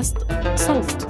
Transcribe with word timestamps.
بودكاست 0.00 0.16
صوت. 0.56 1.08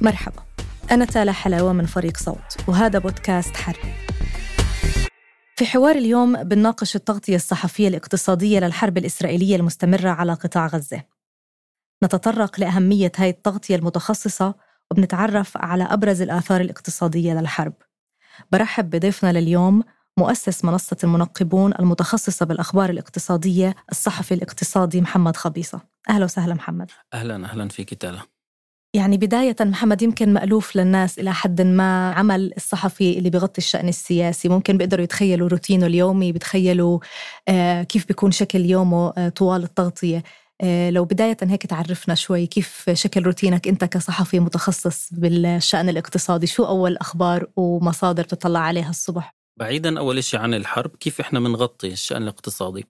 مرحبا. 0.00 0.42
أنا 0.90 1.04
تالا 1.04 1.32
حلاوة 1.32 1.72
من 1.72 1.86
فريق 1.86 2.16
صوت 2.16 2.38
وهذا 2.68 2.98
بودكاست 2.98 3.56
حر 3.56 3.78
في 5.56 5.66
حوار 5.66 5.96
اليوم 5.96 6.42
بنناقش 6.42 6.96
التغطية 6.96 7.36
الصحفية 7.36 7.88
الاقتصادية 7.88 8.60
للحرب 8.60 8.98
الإسرائيلية 8.98 9.56
المستمرة 9.56 10.08
على 10.08 10.32
قطاع 10.32 10.66
غزة. 10.66 11.02
نتطرق 12.04 12.60
لأهمية 12.60 13.12
هاي 13.16 13.30
التغطية 13.30 13.76
المتخصصة 13.76 14.54
وبنتعرف 14.90 15.56
على 15.56 15.84
أبرز 15.84 16.22
الآثار 16.22 16.60
الاقتصادية 16.60 17.32
للحرب. 17.32 17.74
برحب 18.52 18.90
بضيفنا 18.90 19.32
لليوم 19.32 19.82
مؤسس 20.18 20.64
منصة 20.64 20.96
المنقبون 21.04 21.72
المتخصصة 21.78 22.46
بالأخبار 22.46 22.90
الاقتصادية 22.90 23.74
الصحفي 23.90 24.34
الاقتصادي 24.34 25.00
محمد 25.00 25.36
خبيصة. 25.36 25.80
أهلا 26.10 26.24
وسهلا 26.24 26.54
محمد. 26.54 26.90
أهلا 27.14 27.46
أهلا 27.46 27.68
فيك 27.68 27.94
تالا. 27.94 28.20
يعني 28.94 29.16
بداية 29.16 29.56
محمد 29.60 30.02
يمكن 30.02 30.32
مألوف 30.32 30.76
للناس 30.76 31.18
إلى 31.18 31.32
حد 31.32 31.62
ما 31.62 32.12
عمل 32.12 32.52
الصحفي 32.56 33.18
اللي 33.18 33.30
بغطي 33.30 33.58
الشأن 33.58 33.88
السياسي. 33.88 34.48
ممكن 34.48 34.78
بيقدروا 34.78 35.04
يتخيلوا 35.04 35.48
روتينه 35.48 35.86
اليومي 35.86 36.32
بتخيلوا 36.32 36.98
آه 37.48 37.82
كيف 37.82 38.06
بيكون 38.06 38.30
شكل 38.30 38.64
يومه 38.64 39.12
آه 39.16 39.28
طوال 39.28 39.62
التغطية. 39.62 40.22
آه 40.60 40.90
لو 40.90 41.04
بداية 41.04 41.36
هيك 41.42 41.66
تعرفنا 41.66 42.14
شوي 42.14 42.46
كيف 42.46 42.90
شكل 42.92 43.22
روتينك 43.22 43.68
أنت 43.68 43.84
كصحفي 43.84 44.40
متخصص 44.40 45.08
بالشأن 45.12 45.88
الاقتصادي. 45.88 46.46
شو 46.46 46.64
أول 46.64 46.96
أخبار 46.96 47.46
ومصادر 47.56 48.24
تطلع 48.24 48.60
عليها 48.60 48.90
الصبح؟ 48.90 49.43
بعيدا 49.56 49.98
أول 49.98 50.24
شيء 50.24 50.40
عن 50.40 50.54
الحرب 50.54 50.96
كيف 50.96 51.20
إحنا 51.20 51.40
بنغطي 51.40 51.92
الشأن 51.92 52.22
الاقتصادي؟ 52.22 52.86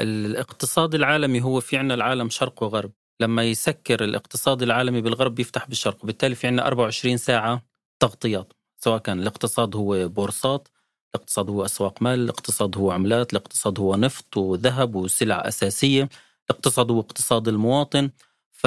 الاقتصاد 0.00 0.94
العالمي 0.94 1.42
هو 1.42 1.60
في 1.60 1.76
عنا 1.76 1.94
العالم 1.94 2.28
شرق 2.30 2.62
وغرب. 2.62 2.92
لما 3.20 3.44
يسكر 3.44 4.04
الاقتصاد 4.04 4.62
العالمي 4.62 5.00
بالغرب 5.00 5.34
بيفتح 5.34 5.68
بالشرق 5.68 6.04
وبالتالي 6.04 6.34
في 6.34 6.46
عنا 6.46 6.66
24 6.66 7.16
ساعة 7.16 7.62
تغطيات 8.00 8.52
سواء 8.76 8.98
كان 8.98 9.20
الاقتصاد 9.20 9.76
هو 9.76 10.08
بورصات 10.08 10.68
الاقتصاد 11.14 11.50
هو 11.50 11.64
أسواق 11.64 12.02
مال 12.02 12.20
الاقتصاد 12.20 12.76
هو 12.76 12.90
عملات 12.90 13.32
الاقتصاد 13.32 13.78
هو 13.80 13.96
نفط 13.96 14.36
وذهب 14.36 14.94
وسلع 14.94 15.48
أساسية 15.48 16.08
الاقتصاد 16.50 16.90
هو 16.90 17.00
اقتصاد 17.00 17.48
المواطن. 17.48 18.10
ف 18.52 18.66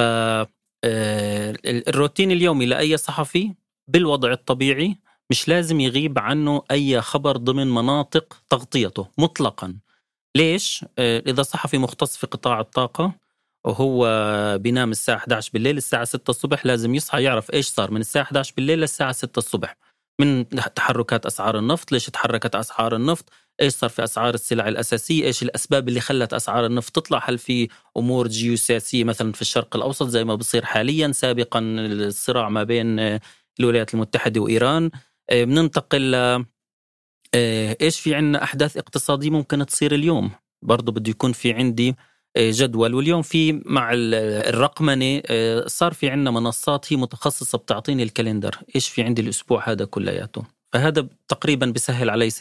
آه، 0.83 1.57
الروتين 1.65 2.31
اليومي 2.31 2.65
لأي 2.65 2.97
صحفي 2.97 3.53
بالوضع 3.87 4.31
الطبيعي 4.31 4.97
مش 5.31 5.47
لازم 5.47 5.79
يغيب 5.79 6.19
عنه 6.19 6.63
أي 6.71 7.01
خبر 7.01 7.37
ضمن 7.37 7.67
مناطق 7.67 8.41
تغطيته 8.49 9.07
مطلقا. 9.17 9.75
ليش؟ 10.37 10.85
آه، 10.99 11.23
إذا 11.27 11.43
صحفي 11.43 11.77
مختص 11.77 12.17
في 12.17 12.27
قطاع 12.27 12.59
الطاقة 12.59 13.13
وهو 13.65 14.07
بينام 14.57 14.91
الساعة 14.91 15.15
11 15.15 15.51
بالليل 15.53 15.77
الساعة 15.77 16.03
6 16.03 16.29
الصبح 16.29 16.65
لازم 16.65 16.95
يصحى 16.95 17.23
يعرف 17.23 17.53
إيش 17.53 17.67
صار 17.67 17.91
من 17.91 18.01
الساعة 18.01 18.23
11 18.23 18.53
بالليل 18.57 18.79
للساعة 18.79 19.11
6 19.11 19.39
الصبح. 19.39 19.75
من 20.21 20.49
تحركات 20.49 21.25
أسعار 21.25 21.59
النفط 21.59 21.91
ليش 21.91 22.05
تحركت 22.05 22.55
أسعار 22.55 22.95
النفط؟ 22.95 23.29
إيش 23.61 23.73
صار 23.73 23.89
في 23.89 24.03
أسعار 24.03 24.33
السلع 24.33 24.67
الأساسية؟ 24.67 25.25
إيش 25.25 25.43
الأسباب 25.43 25.89
اللي 25.89 25.99
خلت 25.99 26.33
أسعار 26.33 26.65
النفط 26.65 26.95
تطلع؟ 26.95 27.21
هل 27.29 27.37
في 27.37 27.67
أمور 27.97 28.27
جيوسياسية 28.27 29.03
مثلا 29.03 29.31
في 29.31 29.41
الشرق 29.41 29.75
الأوسط 29.75 30.07
زي 30.07 30.23
ما 30.23 30.35
بصير 30.35 30.65
حاليا 30.65 31.11
سابقا 31.11 31.59
الصراع 31.59 32.49
ما 32.49 32.63
بين 32.63 33.19
الولايات 33.59 33.93
المتحدة 33.93 34.41
وإيران؟ 34.41 34.91
بننتقل 35.31 36.11
ل 36.11 36.45
آه، 37.35 37.77
إيش 37.81 37.99
في 37.99 38.15
عندنا 38.15 38.43
أحداث 38.43 38.77
اقتصادية 38.77 39.29
ممكن 39.29 39.65
تصير 39.65 39.95
اليوم؟ 39.95 40.31
برضه 40.61 40.91
بده 40.91 41.09
يكون 41.11 41.31
في 41.31 41.53
عندي 41.53 41.95
آه، 42.37 42.51
جدول. 42.53 42.93
واليوم 42.93 43.21
في 43.21 43.61
مع 43.65 43.91
الرقمنة 43.93 45.21
صار 45.67 45.93
في 45.93 46.09
عندنا 46.09 46.31
منصات 46.31 46.93
هي 46.93 46.97
متخصصة 46.97 47.57
بتعطيني 47.57 48.03
الكالندر. 48.03 48.57
إيش 48.75 48.89
في 48.89 49.03
عندي 49.03 49.21
الأسبوع 49.21 49.69
هذا 49.69 49.85
كلياته؟ 49.85 50.43
فهذا 50.73 51.07
تقريبا 51.27 51.65
بسهل 51.65 52.09
علي 52.09 52.29
60% 52.29 52.35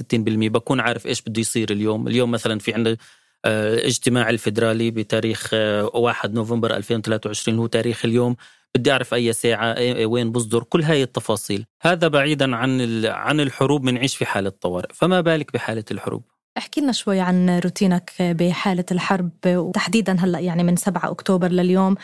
بكون 0.49 0.81
عارف 0.81 1.06
إيش 1.06 1.23
بده 1.23 1.41
يصير 1.41 1.71
اليوم. 1.73 2.09
اليوم 2.09 2.31
مثلا 2.31 2.59
في 2.59 2.75
عندنا 2.75 2.97
اجتماع 3.45 4.31
الفدرالي 4.31 4.91
بتاريخ 4.91 5.51
1 5.55 6.34
نوفمبر 6.34 6.77
2023 6.77 7.59
هو 7.59 7.67
تاريخ 7.67 8.05
اليوم. 8.05 8.37
بدي 8.77 8.93
أعرف 8.93 9.15
أي 9.15 9.33
ساعة 9.33 9.77
وين 10.05 10.33
بصدر 10.33 10.62
كل 10.62 10.83
هاي 10.83 11.03
التفاصيل. 11.03 11.67
هذا 11.83 12.09
بعيدا 12.09 12.56
عن 12.56 13.05
عن 13.06 13.41
الحروب 13.41 13.83
بنعيش 13.83 14.17
في 14.17 14.27
حالة 14.27 14.50
طوارئ. 14.50 14.89
فما 14.95 15.21
بالك 15.21 15.53
بحالة 15.53 15.84
الحروب؟ 15.91 16.23
احكي 16.59 16.81
لنا 16.81 16.93
شوي 16.93 17.21
عن 17.21 17.59
روتينك 17.59 18.12
بحالة 18.21 18.84
الحرب 18.93 19.31
وتحديدا 19.47 20.17
هلأ 20.21 20.39
يعني 20.39 20.62
من 20.62 20.77
7 20.77 21.11
أكتوبر 21.11 21.49
لليوم. 21.49 21.95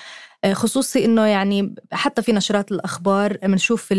خصوصي 0.52 1.04
إنه 1.04 1.26
يعني 1.26 1.74
حتى 1.92 2.22
في 2.22 2.32
نشرات 2.32 2.72
الأخبار 2.72 3.36
بنشوف 3.42 3.94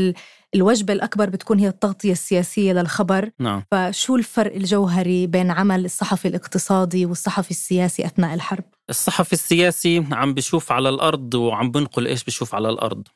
الوجبة 0.56 0.94
الأكبر 0.94 1.30
بتكون 1.30 1.60
هي 1.60 1.68
التغطية 1.68 2.12
السياسية 2.12 2.74
للخبر. 2.74 3.30
نعم. 3.40 3.64
فشو 3.72 4.16
الفرق 4.16 4.56
الجوهري 4.56 5.28
بين 5.28 5.52
عمل 5.52 5.86
الصحفي 5.86 6.28
الاقتصادي 6.28 7.06
والصحفي 7.06 7.52
السياسي 7.52 8.06
أثناء 8.06 8.34
الحرب؟ 8.34 8.64
الصحفي 8.90 9.34
السياسي 9.34 10.06
عم 10.12 10.34
بشوف 10.34 10.72
على 10.72 10.90
الأرض 10.90 11.34
وعم 11.34 11.72
بنقل 11.72 12.08
إيش 12.08 12.24
بشوف 12.24 12.56
على 12.56 12.70
الأرض. 12.70 13.08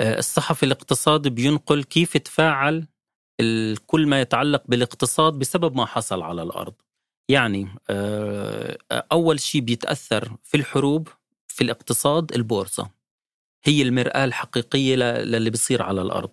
الصحفي 0.00 0.62
الاقتصادي 0.62 1.30
بينقل 1.30 1.84
كيف 1.84 2.16
تفاعل 2.16 2.86
كل 3.86 4.06
ما 4.06 4.20
يتعلق 4.20 4.62
بالاقتصاد 4.68 5.32
بسبب 5.32 5.76
ما 5.76 5.86
حصل 5.86 6.22
على 6.22 6.42
الأرض. 6.42 6.74
يعني 7.28 7.68
أول 8.90 9.40
شيء 9.40 9.60
بيتأثر 9.60 10.36
في 10.44 10.56
الحروب 10.56 11.08
في 11.60 11.64
الاقتصاد 11.64 12.32
البورصة. 12.32 12.90
هي 13.64 13.82
المرآة 13.82 14.24
الحقيقية 14.24 14.96
للي 14.96 15.50
بيصير 15.50 15.82
على 15.82 16.02
الأرض. 16.02 16.30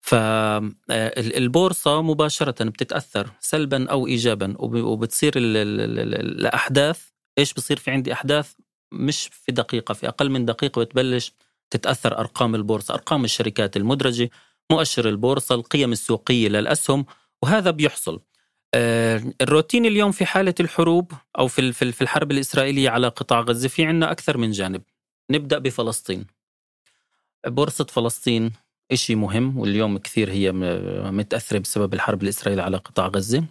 فالبورصة 0.00 2.02
مباشرة 2.02 2.64
بتتأثر 2.64 3.30
سلبا 3.40 3.90
أو 3.90 4.06
إيجابا 4.06 4.54
وبتصير 4.58 5.32
الأحداث 5.36 7.08
إيش 7.38 7.54
بصير 7.54 7.76
في 7.76 7.90
عندي 7.90 8.12
أحداث؟ 8.12 8.52
مش 8.92 9.28
في 9.32 9.52
دقيقة 9.52 9.94
في 9.94 10.08
أقل 10.08 10.30
من 10.30 10.44
دقيقة 10.44 10.84
بتبلش 10.84 11.32
تتأثر 11.70 12.18
أرقام 12.18 12.54
البورصة 12.54 12.94
أرقام 12.94 13.24
الشركات 13.24 13.76
المدرجة 13.76 14.30
مؤشر 14.70 15.08
البورصة 15.08 15.54
القيم 15.54 15.92
السوقية 15.92 16.48
للأسهم 16.48 17.06
وهذا 17.42 17.70
بيحصل. 17.70 18.20
الروتين 18.74 19.86
اليوم 19.86 20.12
في 20.12 20.26
حالة 20.26 20.54
الحروب 20.60 21.12
أو 21.38 21.48
في 21.48 21.72
في 21.72 22.02
الحرب 22.02 22.30
الإسرائيلية 22.30 22.90
على 22.90 23.08
قطاع 23.08 23.40
غزة 23.40 23.68
في 23.68 23.84
عنا 23.84 24.10
أكثر 24.10 24.38
من 24.38 24.50
جانب. 24.50 24.82
نبدأ 25.30 25.58
بفلسطين. 25.58 26.26
بورصة 27.46 27.84
فلسطين 27.84 28.52
إشي 28.92 29.14
مهم 29.14 29.58
واليوم 29.58 29.98
كثير 29.98 30.30
هي 30.30 30.52
متأثرة 31.12 31.58
بسبب 31.58 31.94
الحرب 31.94 32.22
الإسرائيلية 32.22 32.62
على 32.62 32.76
قطاع 32.76 33.06
غزة. 33.06 33.44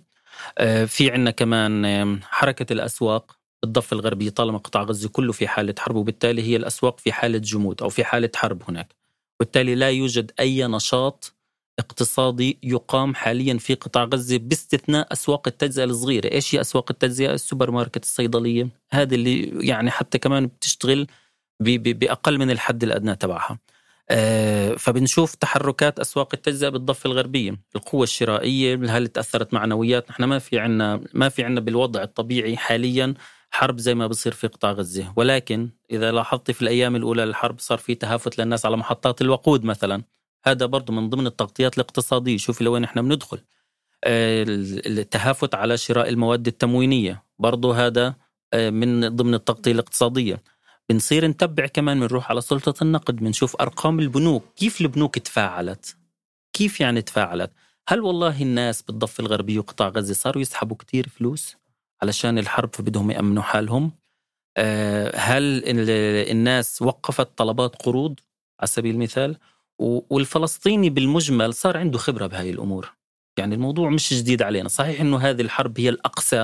في 0.87 1.11
عنا 1.11 1.31
كمان 1.31 2.23
حركة 2.23 2.73
الأسواق. 2.73 3.37
بالضفة 3.63 3.93
الغربية 3.93 4.29
طالما 4.29 4.57
قطاع 4.57 4.83
غزة 4.83 5.09
كله 5.09 5.31
في 5.31 5.47
حالة 5.47 5.75
حرب 5.79 5.95
وبالتالي 5.95 6.41
هي 6.41 6.55
الأسواق 6.55 6.99
في 6.99 7.11
حالة 7.11 7.37
جمود 7.37 7.81
أو 7.81 7.89
في 7.89 8.03
حالة 8.03 8.29
حرب 8.35 8.63
هناك. 8.69 8.95
وبالتالي 9.39 9.75
لا 9.75 9.89
يوجد 9.89 10.31
أي 10.39 10.67
نشاط 10.67 11.33
اقتصادي 11.79 12.59
يقام 12.63 13.15
حاليا 13.15 13.57
في 13.57 13.73
قطاع 13.73 14.03
غزة 14.03 14.37
باستثناء 14.37 15.13
أسواق 15.13 15.47
التجزئة 15.47 15.83
الصغيرة. 15.83 16.31
إيش 16.31 16.55
هي 16.55 16.61
أسواق 16.61 16.85
التجزئة؟ 16.91 17.33
السوبر 17.33 17.71
ماركت 17.71 18.03
الصيدلية. 18.03 18.69
هذه 18.91 19.15
اللي 19.15 19.67
يعني 19.67 19.91
حتى 19.91 20.17
كمان 20.17 20.45
بتشتغل 20.47 21.07
بأقل 21.59 22.37
من 22.39 22.51
الحد 22.51 22.83
الأدنى 22.83 23.15
تبعها. 23.15 23.59
آه، 24.09 24.75
فبنشوف 24.75 25.35
تحركات 25.35 25.99
أسواق 25.99 26.29
التجزئة 26.33 26.69
بالضفة 26.69 27.07
الغربية، 27.07 27.59
القوة 27.75 28.03
الشرائية 28.03 28.75
هل 28.75 29.07
تأثرت 29.07 29.53
معنويات؟ 29.53 30.09
نحن 30.09 30.23
ما 30.23 30.39
في 30.39 30.59
عنا 30.59 31.01
ما 31.13 31.29
في 31.29 31.43
عنا 31.43 31.59
بالوضع 31.59 32.03
الطبيعي 32.03 32.57
حاليا 32.57 33.13
حرب 33.51 33.79
زي 33.79 33.95
ما 33.95 34.07
بصير 34.07 34.31
في 34.31 34.47
قطاع 34.47 34.71
غزة، 34.71 35.13
ولكن 35.15 35.69
إذا 35.91 36.11
لاحظت 36.11 36.51
في 36.51 36.61
الأيام 36.61 36.95
الأولى 36.95 37.25
للحرب 37.25 37.59
صار 37.59 37.77
في 37.77 37.95
تهافت 37.95 38.39
للناس 38.39 38.65
على 38.65 38.77
محطات 38.77 39.21
الوقود 39.21 39.63
مثلا، 39.63 40.03
هذا 40.43 40.65
برضه 40.65 40.93
من 40.93 41.09
ضمن 41.09 41.27
التغطيات 41.27 41.75
الاقتصادية، 41.75 42.37
شوفي 42.37 42.63
لوين 42.63 42.83
إحنا 42.83 43.01
بندخل. 43.01 43.39
آه، 44.03 44.45
التهافت 44.87 45.55
على 45.55 45.77
شراء 45.77 46.09
المواد 46.09 46.47
التموينية، 46.47 47.23
برضه 47.39 47.85
هذا 47.85 48.15
آه، 48.53 48.69
من 48.69 49.15
ضمن 49.15 49.33
التغطية 49.33 49.71
الاقتصادية. 49.71 50.43
بنصير 50.89 51.27
نتبع 51.27 51.67
كمان 51.67 51.99
بنروح 51.99 52.29
على 52.29 52.41
سلطة 52.41 52.83
النقد 52.83 53.15
بنشوف 53.15 53.55
أرقام 53.61 53.99
البنوك. 53.99 54.43
كيف 54.55 54.81
البنوك 54.81 55.19
تفاعلت؟ 55.19 55.97
كيف 56.53 56.81
يعني 56.81 57.01
تفاعلت؟ 57.01 57.51
هل 57.87 58.01
والله 58.01 58.41
الناس 58.41 58.81
بالضفة 58.81 59.21
الغربية 59.21 59.59
وقطاع 59.59 59.87
غزة 59.87 60.13
صاروا 60.13 60.41
يسحبوا 60.41 60.77
كتير 60.77 61.09
فلوس 61.09 61.55
علشان 62.01 62.37
الحرب 62.37 62.75
فبدهم 62.75 63.11
يأمنوا 63.11 63.43
حالهم؟ 63.43 63.91
آه، 64.57 65.15
هل 65.15 65.63
الناس 66.31 66.81
وقفت 66.81 67.37
طلبات 67.37 67.75
قروض؟ 67.75 68.19
على 68.59 68.67
سبيل 68.67 68.95
المثال 68.95 69.37
والفلسطيني 69.79 70.89
بالمجمل 70.89 71.53
صار 71.53 71.77
عنده 71.77 71.97
خبرة 71.97 72.27
بهاي 72.27 72.49
الأمور. 72.49 72.93
يعني 73.37 73.55
الموضوع 73.55 73.89
مش 73.89 74.13
جديد 74.13 74.41
علينا. 74.41 74.69
صحيح 74.69 75.01
أنه 75.01 75.17
هذه 75.17 75.41
الحرب 75.41 75.79
هي 75.79 75.89
الأقسى 75.89 76.37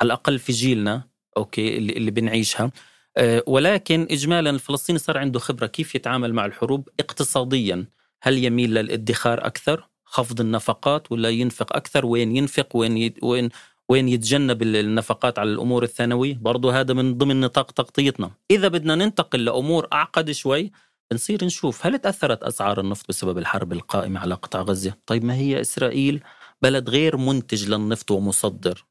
على 0.00 0.06
الأقل 0.06 0.38
في 0.38 0.52
جيلنا 0.52 1.02
أوكي 1.36 1.76
اللي, 1.76 1.92
اللي 1.92 2.10
بنعيشها. 2.10 2.70
آه، 3.16 3.42
ولكن 3.46 4.06
اجمالا 4.10 4.50
الفلسطيني 4.50 4.98
صار 4.98 5.18
عنده 5.18 5.38
خبرة 5.38 5.66
كيف 5.66 5.94
يتعامل 5.94 6.32
مع 6.32 6.46
الحروب 6.46 6.88
اقتصاديا. 7.00 7.86
هل 8.22 8.44
يميل 8.44 8.74
للادخار 8.74 9.46
أكثر 9.46 9.88
خفض 10.04 10.40
النفقات 10.40 11.12
ولا 11.12 11.28
ينفق 11.28 11.76
أكثر؟ 11.76 12.06
وين 12.06 12.36
ينفق؟ 12.36 12.76
وين 12.76 13.12
وين 13.22 13.48
وين 13.88 14.08
يتجنب 14.08 14.62
النفقات 14.62 15.38
على 15.38 15.50
الأمور 15.52 15.82
الثانوية؟ 15.82 16.38
برضه 16.40 16.80
هذا 16.80 16.94
من 16.94 17.18
ضمن 17.18 17.40
نطاق 17.40 17.70
تغطيتنا. 17.70 18.30
إذا 18.50 18.68
بدنا 18.68 18.94
ننتقل 18.94 19.44
لأمور 19.44 19.88
أعقد 19.92 20.30
شوي 20.30 20.72
بنصير 21.10 21.44
نشوف 21.44 21.86
هل 21.86 21.98
تأثرت 21.98 22.42
أسعار 22.42 22.80
النفط 22.80 23.08
بسبب 23.08 23.38
الحرب 23.38 23.72
القائمة 23.72 24.20
على 24.20 24.34
قطاع 24.34 24.62
غزة 24.62 24.94
طيب 25.06 25.24
ما 25.24 25.34
هي 25.34 25.60
إسرائيل 25.60 26.22
بلد 26.62 26.90
غير 26.90 27.16
منتج 27.16 27.68
للنفط 27.68 28.10
ومصدر 28.10 28.84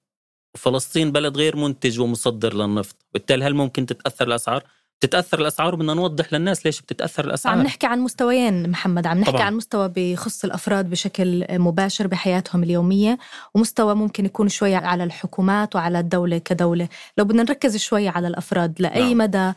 وفلسطين 0.56 1.12
بلد 1.12 1.38
غير 1.38 1.56
منتج 1.56 2.00
ومصدر 2.00 2.54
للنفط 2.54 2.96
بالتالي 3.14 3.46
هل 3.46 3.54
ممكن 3.54 3.86
تتأثر 3.86 4.28
الأسعار؟ 4.28 4.64
تتاثر 5.00 5.40
الأسعار 5.40 5.75
بدنا 5.75 5.94
نوضح 5.94 6.34
للناس 6.34 6.66
ليش 6.66 6.81
بتتأثر 6.81 7.25
الأسعار 7.25 7.58
عم 7.58 7.64
نحكي 7.64 7.88
عن 7.88 8.00
مستويين 8.00 8.70
محمد 8.70 9.08
عم 9.08 9.18
نحكي 9.18 9.31
طبعا. 9.31 9.44
عن 9.44 9.54
مستوى 9.54 9.92
بخص 9.96 10.44
الأفراد 10.44 10.90
بشكل 10.90 11.46
مباشر 11.50 12.08
بحياتهم 12.08 12.63
اليومية 12.63 13.18
ومستوى 13.54 13.96
ممكن 13.96 14.25
يكون 14.25 14.50
شوي 14.50 14.75
على 14.75 15.04
الحكومات 15.04 15.75
وعلى 15.75 16.00
الدولة 16.00 16.38
كدولة 16.38 16.88
لو 17.18 17.25
بدنا 17.25 17.44
نركز 17.44 17.78
شوي 17.78 18.08
على 18.08 18.28
الأفراد 18.28 18.81
لأي 18.81 19.13
نعم. 19.13 19.18
مدى 19.18 19.54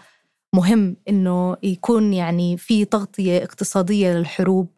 مهم 0.55 0.97
إنه 1.08 1.56
يكون 1.62 2.12
يعني 2.12 2.56
في 2.56 2.85
تغطية 2.85 3.44
اقتصادية 3.44 4.12
للحروب 4.12 4.69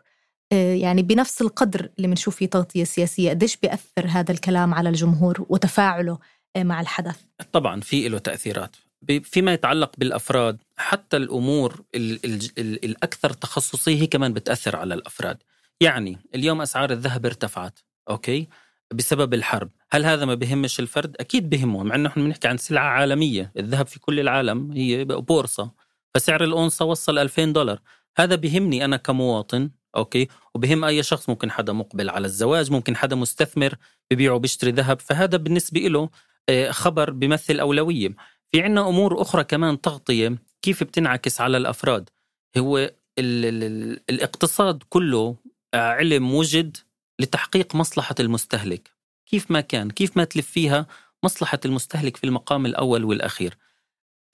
آه، 0.53 0.75
يعني 0.75 1.03
بنفس 1.03 1.43
القدر 1.43 1.89
اللي 1.97 2.09
بنشوف 2.09 2.37
فيه 2.37 2.47
تغطية 2.47 2.85
سياسية. 2.85 3.31
قديش 3.31 3.57
بيأثر 3.57 4.07
هذا 4.07 4.33
الكلام 4.33 4.75
على 4.75 4.89
الجمهور 4.89 5.47
وتفاعله 5.49 6.19
آه، 6.57 6.63
مع 6.63 6.81
الحدث؟ 6.81 7.17
طبعا 7.53 7.81
في 7.81 8.09
له 8.09 8.19
تأثيرات. 8.19 8.77
فيما 9.23 9.53
يتعلق 9.53 9.93
بالأفراد 9.99 10.59
حتى 10.77 11.17
الأمور 11.17 11.83
ال 11.95 12.25
ال 12.25 12.41
ال 12.59 12.85
الأكثر 12.85 13.31
تخصصية 13.33 14.03
هي 14.03 14.07
كمان 14.07 14.33
بتأثر 14.33 14.77
على 14.77 14.95
الأفراد. 14.95 15.39
يعني 15.81 16.19
اليوم 16.35 16.61
أسعار 16.61 16.91
الذهب 16.91 17.27
ارتفعت 17.27 17.79
أوكي؟ 18.11 18.49
بسبب 18.93 19.35
الحرب. 19.35 19.71
هل 19.91 20.05
هذا 20.05 20.25
ما 20.25 20.35
بهمش 20.35 20.81
الفرد؟ 20.81 21.17
أكيد 21.21 21.51
بهمه 21.51 21.83
مع 21.83 21.95
أنه 21.95 22.09
نحن 22.09 22.25
بنحكي 22.25 22.49
عن 22.49 22.57
سلعة 22.57 22.85
عالمية. 22.85 23.53
الذهب 23.57 23.87
في 23.87 24.01
كل 24.01 24.21
العالم 24.21 24.73
هي 24.73 25.05
بورصة. 25.05 25.71
فسعر 26.15 26.45
الأونصة 26.45 26.85
وصل 26.85 27.19
2000 27.19 27.53
دولار. 27.53 27.81
هذا 28.17 28.35
بهمني 28.35 28.85
أنا 28.85 28.97
كمواطن 28.97 29.71
أوكي؟ 29.97 30.29
وبهم 30.55 30.85
أي 30.85 31.03
شخص 31.03 31.29
ممكن 31.29 31.51
حدا 31.51 31.73
مقبل 31.73 32.11
على 32.11 32.27
الزواج 32.27 32.71
ممكن 32.73 32.97
حدا 32.97 33.17
مستثمر 33.17 33.75
ببيع 34.11 34.33
وبيشتري 34.33 34.71
ذهب. 34.71 35.01
فهذا 35.01 35.37
بالنسبة 35.37 35.81
له 35.81 36.11
آه، 36.49 36.71
خبر 36.71 37.11
بيمثل 37.11 37.61
أولوية. 37.61 38.09
في 38.53 38.63
عنا 38.63 38.89
أمور 38.89 39.23
أخرى 39.23 39.45
كمان 39.45 39.81
تغطية. 39.81 40.39
كيف 40.63 40.85
بتنعكس 40.85 41.41
على 41.41 41.57
الأفراد؟ 41.57 42.11
هو 42.59 42.79
ال 42.79 42.95
ال 43.19 44.01
الإقتصاد 44.11 44.83
كله 44.89 45.37
علم 45.75 46.35
وجد 46.35 46.77
لتحقيق 47.23 47.75
مصلحة 47.75 48.15
المستهلك 48.21 48.91
كيف 49.27 49.51
ما 49.51 49.61
كان 49.61 49.91
كيف 49.91 50.17
ما 50.17 50.25
تلف 50.25 50.51
فيها 50.51 50.87
مصلحة 51.23 51.61
المستهلك 51.65 52.17
في 52.17 52.25
المقام 52.25 52.67
الأول 52.67 53.05
والأخير 53.05 53.59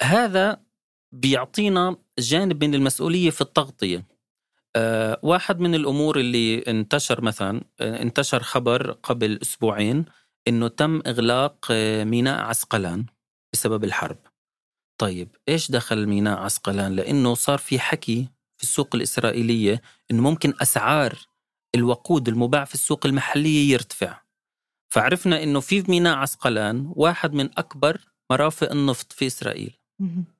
هذا 0.02 0.60
بيعطينا 1.12 1.96
جانب 2.18 2.64
من 2.64 2.74
المسؤولية 2.74 3.30
في 3.30 3.40
التغطية 3.40 4.06
آه، 4.76 5.20
واحد 5.22 5.60
من 5.60 5.74
الأمور 5.74 6.20
اللي 6.20 6.58
انتشر 6.58 7.20
مثلا 7.22 7.60
آه، 7.80 8.02
انتشر 8.02 8.42
خبر 8.42 8.92
قبل 8.92 9.38
أسبوعين 9.42 10.04
إنه 10.48 10.68
تم 10.68 11.02
إغلاق 11.06 11.66
آه، 11.70 12.04
ميناء 12.04 12.40
عسقلان 12.40 13.06
بسبب 13.52 13.84
الحرب. 13.84 14.18
طيب 14.98 15.36
إيش 15.48 15.70
دخل 15.70 16.06
ميناء 16.06 16.38
عسقلان؟ 16.38 16.96
لأنه 16.96 17.34
صار 17.34 17.58
في 17.58 17.78
حكي 17.78 18.28
في 18.56 18.62
السوق 18.62 18.94
الإسرائيلية 18.94 19.82
إنه 20.10 20.22
ممكن 20.22 20.54
أسعار 20.62 21.18
الوقود 21.78 22.28
المباع 22.28 22.64
في 22.64 22.74
السوق 22.74 23.06
المحلية 23.06 23.72
يرتفع. 23.72 24.20
فعرفنا 24.88 25.42
إنه 25.42 25.60
في 25.60 25.84
ميناء 25.88 26.16
عسقلان 26.16 26.92
واحد 26.96 27.32
من 27.34 27.48
أكبر 27.58 28.00
مرافق 28.30 28.70
النفط 28.70 29.12
في 29.12 29.26
إسرائيل. 29.26 29.74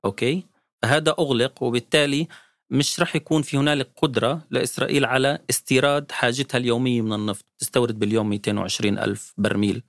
أوكي؟ 0.05 0.43
فهذا 0.81 1.11
أغلق 1.19 1.63
وبالتالي 1.63 2.27
مش 2.69 2.99
رح 2.99 3.15
يكون 3.15 3.41
في 3.41 3.57
هنالك 3.57 3.89
قدرة 4.01 4.41
لإسرائيل 4.51 5.05
على 5.05 5.39
استيراد 5.49 6.11
حاجتها 6.11 6.57
اليومية 6.57 7.01
من 7.01 7.13
النفط 7.13 7.45
تستورد 7.57 7.99
باليوم 7.99 8.29
220 8.29 8.99
ألف 8.99 9.33
برميل 9.37 9.83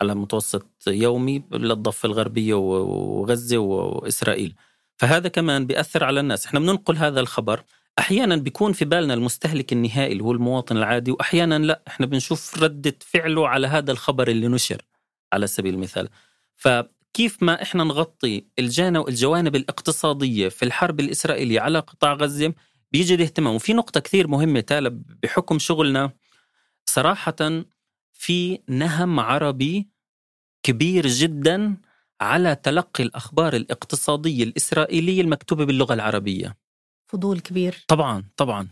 على 0.00 0.14
متوسط 0.14 0.66
يومي 0.86 1.42
للضفة 1.52 2.06
الغربية 2.06 2.54
وغزة 2.54 3.58
وإسرائيل 3.58 4.54
فهذا 4.96 5.28
كمان 5.28 5.66
بيأثر 5.66 6.04
على 6.04 6.20
الناس 6.20 6.46
إحنا 6.46 6.60
بننقل 6.60 6.96
هذا 6.96 7.20
الخبر 7.20 7.64
أحيانا 7.98 8.36
بيكون 8.36 8.72
في 8.72 8.84
بالنا 8.84 9.14
المستهلك 9.14 9.72
النهائي 9.72 10.12
اللي 10.12 10.24
هو 10.24 10.32
المواطن 10.32 10.76
العادي 10.76 11.10
وأحيانا 11.10 11.58
لا 11.58 11.82
إحنا 11.88 12.06
بنشوف 12.06 12.62
ردة 12.62 12.94
فعله 13.00 13.48
على 13.48 13.66
هذا 13.66 13.92
الخبر 13.92 14.28
اللي 14.28 14.48
نشر 14.48 14.82
على 15.32 15.46
سبيل 15.46 15.74
المثال. 15.74 16.08
ف 16.56 16.68
كيف 17.14 17.42
ما 17.42 17.62
إحنا 17.62 17.84
نغطي 17.84 18.46
الجوانب 18.58 19.56
الاقتصادية 19.56 20.48
في 20.48 20.64
الحرب 20.64 21.00
الإسرائيلية 21.00 21.60
على 21.60 21.78
قطاع 21.78 22.12
غزة 22.12 22.54
بيجد 22.92 23.20
اهتمام 23.20 23.54
وفي 23.54 23.72
نقطة 23.72 24.00
كثير 24.00 24.28
مهمة 24.28 24.60
تالا 24.60 25.02
بحكم 25.22 25.58
شغلنا. 25.58 26.12
صراحة 26.84 27.36
في 28.12 28.58
نهم 28.68 29.20
عربي 29.20 29.88
كبير 30.62 31.06
جدا 31.06 31.76
على 32.20 32.54
تلقي 32.54 33.04
الأخبار 33.04 33.56
الاقتصادية 33.56 34.44
الإسرائيلية 34.44 35.20
المكتوبة 35.20 35.64
باللغة 35.64 35.94
العربية. 35.94 36.67
فضول 37.08 37.40
كبير. 37.40 37.84
طبعا 37.88 38.24
طبعا. 38.36 38.68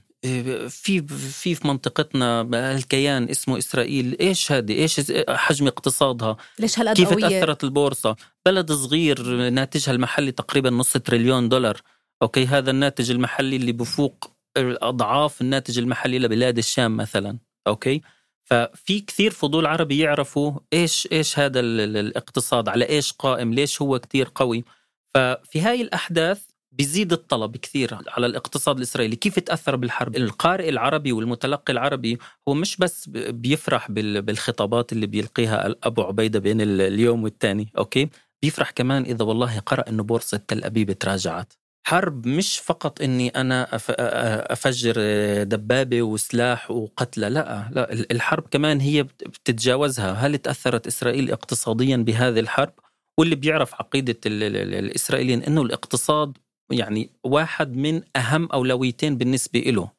في 0.68 1.08
في 1.08 1.54
في 1.54 1.68
منطقتنا 1.68 2.40
الكيان 2.72 3.28
اسمه 3.28 3.58
إسرائيل. 3.58 4.16
إيش 4.20 4.52
هذه؟ 4.52 4.72
إيش 4.72 5.00
حجم 5.28 5.66
اقتصادها؟ 5.66 6.36
ليش 6.58 6.78
هالقد 6.78 6.96
كيف 6.96 7.14
تأثرت 7.14 7.64
البورصة؟ 7.64 8.16
بلد 8.46 8.72
صغير 8.72 9.50
ناتجها 9.50 9.92
المحلي 9.92 10.32
تقريبا 10.32 10.70
نص 10.70 10.92
تريليون 10.92 11.48
دولار. 11.48 11.80
أوكي 12.22 12.46
هذا 12.46 12.70
الناتج 12.70 13.10
المحلي 13.10 13.56
اللي 13.56 13.72
بفوق 13.72 14.32
اضعاف 14.58 15.40
الناتج 15.40 15.78
المحلي 15.78 16.18
لبلاد 16.18 16.58
الشام 16.58 16.96
مثلا. 16.96 17.38
أوكي؟ 17.66 18.02
ففي 18.44 19.00
كثير 19.00 19.30
فضول 19.30 19.66
عربي 19.66 19.98
يعرفوا 19.98 20.52
إيش 20.72 21.08
إيش 21.12 21.38
هذا 21.38 21.60
الاقتصاد 21.60 22.68
على 22.68 22.88
إيش 22.88 23.12
قائم 23.12 23.54
ليش 23.54 23.82
هو 23.82 23.98
كثير 23.98 24.28
قوي. 24.34 24.64
ففي 25.14 25.60
هاي 25.60 25.82
الأحداث 25.82 26.42
بيزيد 26.78 27.12
الطلب 27.12 27.56
كثير 27.56 27.98
على 28.08 28.26
الاقتصاد 28.26 28.76
الإسرائيلي. 28.76 29.16
كيف 29.16 29.38
تأثر 29.38 29.76
بالحرب؟ 29.76 30.16
القارئ 30.16 30.68
العربي 30.68 31.12
والمتلقي 31.12 31.72
العربي 31.72 32.18
هو 32.48 32.54
مش 32.54 32.76
بس 32.76 33.08
بيفرح 33.08 33.90
بالخطابات 33.90 34.92
اللي 34.92 35.06
بيلقيها 35.06 35.74
أبو 35.82 36.02
عبيدة 36.02 36.38
بين 36.38 36.60
اليوم 36.60 37.24
والثاني 37.24 37.72
أوكي؟ 37.78 38.08
بيفرح 38.42 38.70
كمان 38.70 39.02
إذا 39.02 39.24
والله 39.24 39.58
قرأ 39.58 39.88
إنه 39.88 40.02
بورصة 40.02 40.40
تل 40.48 40.64
أبيب 40.64 40.92
تراجعت. 40.92 41.52
حرب 41.86 42.26
مش 42.26 42.58
فقط 42.58 43.00
إني 43.02 43.28
أنا 43.28 43.68
أفجر 44.52 44.94
دبابة 45.42 46.02
وسلاح 46.02 46.70
وقتلى 46.70 47.28
لا 47.30 47.68
لا 47.72 47.92
الحرب 47.92 48.46
كمان 48.50 48.80
هي 48.80 49.02
بتتجاوزها. 49.02 50.12
هل 50.12 50.38
تأثرت 50.38 50.86
إسرائيل 50.86 51.30
اقتصاديا 51.30 51.96
بهذه 51.96 52.40
الحرب؟ 52.40 52.72
واللي 53.18 53.34
بيعرف 53.34 53.74
عقيدة 53.74 54.16
الإسرائيليين 54.26 55.42
إنه 55.42 55.62
الاقتصاد 55.62 56.38
يعني 56.70 57.10
واحد 57.24 57.76
من 57.76 58.02
أهم 58.16 58.48
أولويتين 58.52 59.16
بالنسبة 59.16 59.60
له 59.60 59.90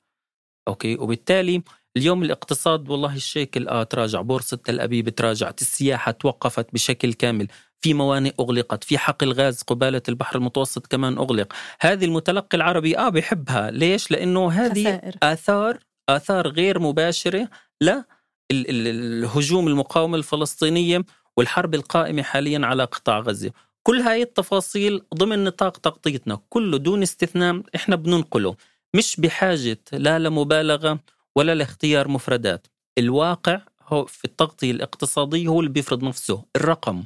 أوكي؟ 0.67 0.95
وبالتالي 0.95 1.63
اليوم 1.97 2.23
الاقتصاد 2.23 2.89
والله 2.89 3.15
الشيكل 3.15 3.67
آه 3.67 3.83
تراجع 3.83 4.21
بورصة 4.21 4.57
تل 4.57 4.79
أبيب 4.79 5.09
تراجعت 5.09 5.61
السياحة 5.61 6.11
توقفت 6.11 6.73
بشكل 6.73 7.13
كامل. 7.13 7.47
في 7.81 7.93
موانئ 7.93 8.33
أغلقت 8.39 8.83
في 8.83 8.97
حقل 8.97 9.33
غاز 9.33 9.61
قبالة 9.61 10.01
البحر 10.09 10.35
المتوسط 10.35 10.87
كمان 10.87 11.17
أغلق. 11.17 11.53
هذه 11.81 12.05
المتلقي 12.05 12.57
العربي 12.57 12.97
آه 12.97 13.09
بحبها 13.09 13.71
ليش؟ 13.71 14.11
لأنه 14.11 14.51
هذه 14.51 14.83
خسائر. 14.83 15.15
آثار 15.23 15.79
آثار 16.09 16.47
غير 16.47 16.79
مباشرة 16.79 17.49
لا 17.81 18.05
الهجوم 18.51 19.67
المقاومة 19.67 20.17
الفلسطينية 20.17 21.03
والحرب 21.37 21.75
القائمة 21.75 22.21
حاليا 22.23 22.61
على 22.63 22.83
قطاع 22.83 23.19
غزة. 23.19 23.51
كل 23.87 24.01
هاي 24.01 24.21
التفاصيل 24.21 25.01
ضمن 25.15 25.43
نطاق 25.43 25.77
تغطيتنا 25.77 26.41
كله 26.49 26.77
دون 26.77 27.01
استثناء 27.01 27.61
إحنا 27.75 27.95
بننقله 27.95 28.55
مش 28.93 29.15
بحاجة 29.19 29.79
لا 29.93 30.19
لمبالغة 30.19 30.99
ولا 31.35 31.55
لاختيار 31.55 32.07
مفردات. 32.07 32.67
الواقع 32.97 33.61
هو 33.87 34.05
في 34.05 34.25
التغطية 34.25 34.71
الاقتصادية 34.71 35.47
هو 35.47 35.59
اللي 35.59 35.71
بيفرض 35.71 36.03
نفسه 36.03 36.45
الرقم. 36.55 37.03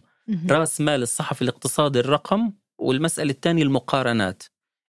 رأس 0.52 0.82
مال 0.82 1.02
الصحفي 1.02 1.42
الاقتصادي 1.42 2.00
الرقم 2.00 2.52
والمسألة 2.78 3.32
الثانية 3.32 3.64
المقارنات. 3.64 4.44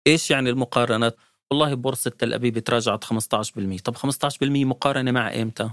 إيش 0.07 0.31
يعني 0.31 0.49
المقارنات؟ 0.49 1.17
والله 1.51 1.73
بورصة 1.73 2.09
تل 2.09 2.33
أبيب 2.33 2.59
تراجعت 2.59 3.03
15% 3.03 3.79
طب 3.83 3.97
15% 3.97 4.65
مقارنة 4.65 5.11
مع 5.11 5.41
إمتى؟ 5.41 5.69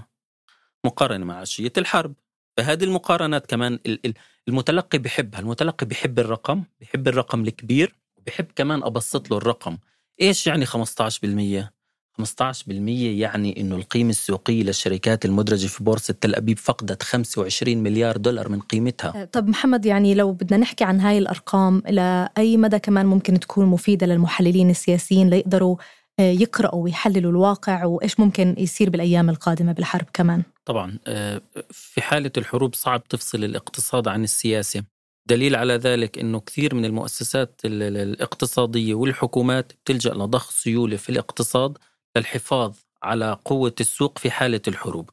مقارنة 0.85 1.25
مع 1.25 1.35
عشية 1.39 1.73
الحرب. 1.77 2.13
فهذه 2.57 2.83
المقارنات 2.83 3.45
كمان 3.45 3.79
المتلقي 4.47 4.97
بحبها 4.97 5.39
المتلقي 5.39 5.85
بحب 5.85 6.19
الرقم 6.19 6.63
بحب 6.81 7.07
الرقم 7.07 7.41
الكبير 7.41 7.95
وبحب 8.17 8.45
كمان 8.55 8.83
أبسط 8.83 9.31
له 9.31 9.37
الرقم 9.37 9.77
إيش 10.21 10.47
يعني 10.47 10.65
15%؟ 10.65 11.77
15% 12.21 12.69
يعني 12.69 13.61
إنه 13.61 13.75
القيمة 13.75 14.09
السوقية 14.09 14.63
للشركات 14.63 15.25
المدرجة 15.25 15.67
في 15.67 15.83
بورصة 15.83 16.15
تل 16.21 16.35
أبيب 16.35 16.57
فقدت 16.57 17.03
25 17.03 17.77
مليار 17.77 18.17
دولار 18.17 18.49
من 18.49 18.59
قيمتها. 18.59 19.21
أه، 19.21 19.25
طب 19.25 19.47
محمد 19.47 19.85
يعني 19.85 20.13
لو 20.15 20.31
بدنا 20.31 20.57
نحكي 20.57 20.83
عن 20.83 20.99
هاي 20.99 21.17
الأرقام 21.17 21.83
إلى 21.87 22.29
أي 22.37 22.57
مدى 22.57 22.79
كمان 22.79 23.05
ممكن 23.05 23.39
تكون 23.39 23.65
مفيدة 23.65 24.07
للمحللين 24.07 24.69
السياسيين 24.69 25.29
ليقدروا 25.29 25.77
يقرأوا 26.19 26.83
ويحللوا 26.83 27.31
الواقع 27.31 27.85
وإيش 27.85 28.19
ممكن 28.19 28.55
يصير 28.57 28.89
بالأيام 28.89 29.29
القادمة 29.29 29.71
بالحرب 29.71 30.05
كمان. 30.13 30.43
طبعا 30.65 30.99
أه، 31.07 31.41
في 31.71 32.01
حالة 32.01 32.31
الحروب 32.37 32.75
صعب 32.75 33.03
تفصل 33.03 33.43
الاقتصاد 33.43 34.07
عن 34.07 34.23
السياسة. 34.23 34.83
دليل 35.25 35.55
على 35.55 35.73
ذلك 35.73 36.19
أنه 36.19 36.39
كثير 36.39 36.75
من 36.75 36.85
المؤسسات 36.85 37.61
الاقتصادية 37.65 38.93
والحكومات 38.93 39.73
بتلجأ 39.73 40.13
لضخ 40.13 40.51
سيولة 40.51 40.97
في 40.97 41.09
الاقتصاد 41.09 41.77
للحفاظ 42.17 42.75
على 43.03 43.37
قوة 43.45 43.75
السوق 43.79 44.17
في 44.17 44.31
حالة 44.31 44.61
الحروب. 44.67 45.09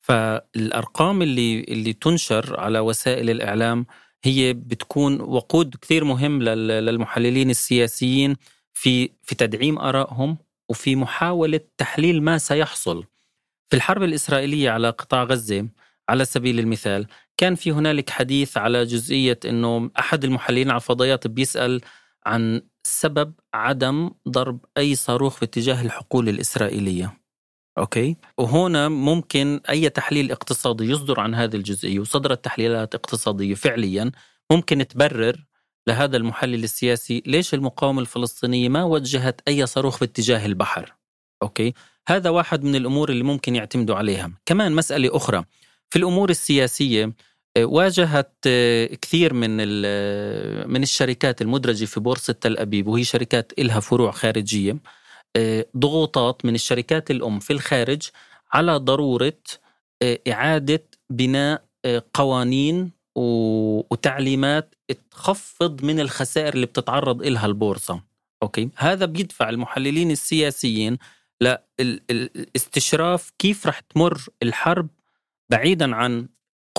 فالأرقام 0.00 1.22
اللي, 1.22 1.60
اللي 1.60 1.92
تنشر 1.92 2.60
على 2.60 2.78
وسائل 2.78 3.30
الإعلام 3.30 3.86
هي 4.24 4.52
بتكون 4.52 5.20
وقود 5.20 5.76
كثير 5.82 6.04
مهم 6.04 6.42
للمحللين 6.42 7.50
السياسيين 7.50 8.36
في 8.74 9.10
في 9.22 9.34
تدعيم 9.34 9.78
آرائهم 9.78 10.36
وفي 10.68 10.96
محاولة 10.96 11.60
تحليل 11.78 12.22
ما 12.22 12.38
سيحصل. 12.38 13.04
في 13.70 13.76
الحرب 13.76 14.02
الإسرائيلية 14.02 14.70
على 14.70 14.90
قطاع 14.90 15.24
غزة 15.24 15.68
على 16.08 16.24
سبيل 16.24 16.58
المثال 16.58 17.06
كان 17.36 17.54
في 17.54 17.72
هنالك 17.72 18.10
حديث 18.10 18.56
على 18.56 18.84
جزئية 18.84 19.38
أنه 19.44 19.90
أحد 19.98 20.24
المحللين 20.24 20.70
على 20.70 20.76
الفضائيات 20.76 21.26
بيسأل 21.26 21.80
عن 22.26 22.62
سبب 22.86 23.32
عدم 23.54 24.10
ضرب 24.28 24.64
أي 24.78 24.94
صاروخ 24.94 25.36
في 25.36 25.44
اتجاه 25.44 25.82
الحقول 25.82 26.28
الإسرائيلية. 26.28 27.20
أوكي؟ 27.78 28.16
وهنا 28.38 28.88
ممكن 28.88 29.60
أي 29.68 29.88
تحليل 29.88 30.30
اقتصادي 30.32 30.84
يصدر 30.84 31.20
عن 31.20 31.34
هذه 31.34 31.56
الجزئية 31.56 32.00
وصدرت 32.00 32.44
تحليلات 32.44 32.94
اقتصادية 32.94 33.54
فعليا 33.54 34.10
ممكن 34.52 34.88
تبرر 34.88 35.44
لهذا 35.88 36.16
المحلل 36.16 36.64
السياسي 36.64 37.22
ليش 37.26 37.54
المقاومة 37.54 38.00
الفلسطينية 38.00 38.68
ما 38.68 38.84
وجهت 38.84 39.40
أي 39.48 39.66
صاروخ 39.66 39.96
في 39.96 40.04
اتجاه 40.04 40.46
البحر؟ 40.46 40.94
أوكي؟ 41.42 41.74
هذا 42.08 42.30
واحد 42.30 42.64
من 42.64 42.76
الأمور 42.76 43.10
اللي 43.10 43.24
ممكن 43.24 43.56
يعتمدوا 43.56 43.96
عليها. 43.96 44.30
كمان 44.46 44.72
مسألة 44.72 45.16
أخرى. 45.16 45.44
في 45.90 45.98
الأمور 45.98 46.30
السياسية 46.30 47.12
واجهت 47.58 48.32
آه، 48.46 48.86
كثير 48.86 49.34
من 49.34 49.56
من 50.70 50.82
الشركات 50.82 51.42
المدرجة 51.42 51.84
في 51.84 52.00
بورصة 52.00 52.32
تل 52.32 52.58
أبيب 52.58 52.86
وهي 52.86 53.04
شركات 53.04 53.52
إلها 53.58 53.80
فروع 53.80 54.10
خارجية 54.10 54.76
آه، 55.36 55.66
ضغوطات 55.76 56.44
من 56.44 56.54
الشركات 56.54 57.10
الأم 57.10 57.38
في 57.38 57.52
الخارج 57.52 58.02
على 58.52 58.76
ضرورة 58.76 59.38
آه، 60.02 60.18
إعادة 60.28 60.84
بناء 61.10 61.66
قوانين 62.14 62.92
وتعليمات 63.16 64.74
تخفض 65.10 65.84
من 65.84 66.00
الخسائر 66.00 66.54
اللي 66.54 66.66
بتتعرض 66.66 67.22
إلها 67.22 67.46
البورصة. 67.46 68.02
أوكي؟ 68.42 68.70
هذا 68.76 69.04
بيدفع 69.04 69.48
المحللين 69.48 70.10
السياسيين 70.10 70.98
لاستشراف 72.10 73.30
كيف 73.38 73.66
رح 73.66 73.80
تمر 73.80 74.28
الحرب 74.42 74.88
بعيدا 75.50 75.94
عن 75.96 76.28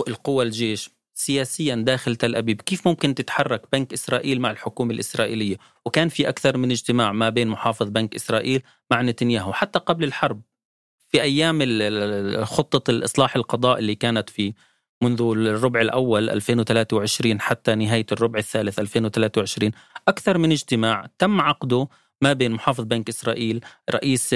القوى 0.07 0.45
الجيش 0.45 0.89
سياسيا 1.13 1.75
داخل 1.75 2.15
تل 2.15 2.35
أبيب. 2.35 2.61
كيف 2.61 2.87
ممكن 2.87 3.15
تتحرك 3.15 3.61
بنك 3.73 3.93
إسرائيل 3.93 4.41
مع 4.41 4.51
الحكومة 4.51 4.93
الإسرائيلية؟ 4.93 5.57
وكان 5.85 6.09
في 6.09 6.29
أكثر 6.29 6.57
من 6.57 6.71
اجتماع 6.71 7.11
ما 7.11 7.29
بين 7.29 7.47
محافظ 7.47 7.89
بنك 7.89 8.15
إسرائيل 8.15 8.61
مع 8.91 9.01
نتنياهو. 9.01 9.53
حتى 9.53 9.79
قبل 9.79 10.03
الحرب 10.03 10.41
في 11.09 11.21
أيام 11.21 11.61
خطة 12.45 12.91
الإصلاح 12.91 13.35
القضاء 13.35 13.79
اللي 13.79 13.95
كانت 13.95 14.29
في 14.29 14.53
منذ 15.03 15.21
الربع 15.21 15.81
الأول 15.81 16.29
2023 16.29 17.41
حتى 17.41 17.75
نهاية 17.75 18.05
الربع 18.11 18.39
الثالث 18.39 18.79
2023 18.79 19.71
أكثر 20.07 20.37
من 20.37 20.51
اجتماع 20.51 21.07
تم 21.17 21.41
عقده 21.41 21.87
ما 22.21 22.33
بين 22.33 22.51
محافظ 22.51 22.83
بنك 22.83 23.09
إسرائيل 23.09 23.65
رئيس 23.89 24.35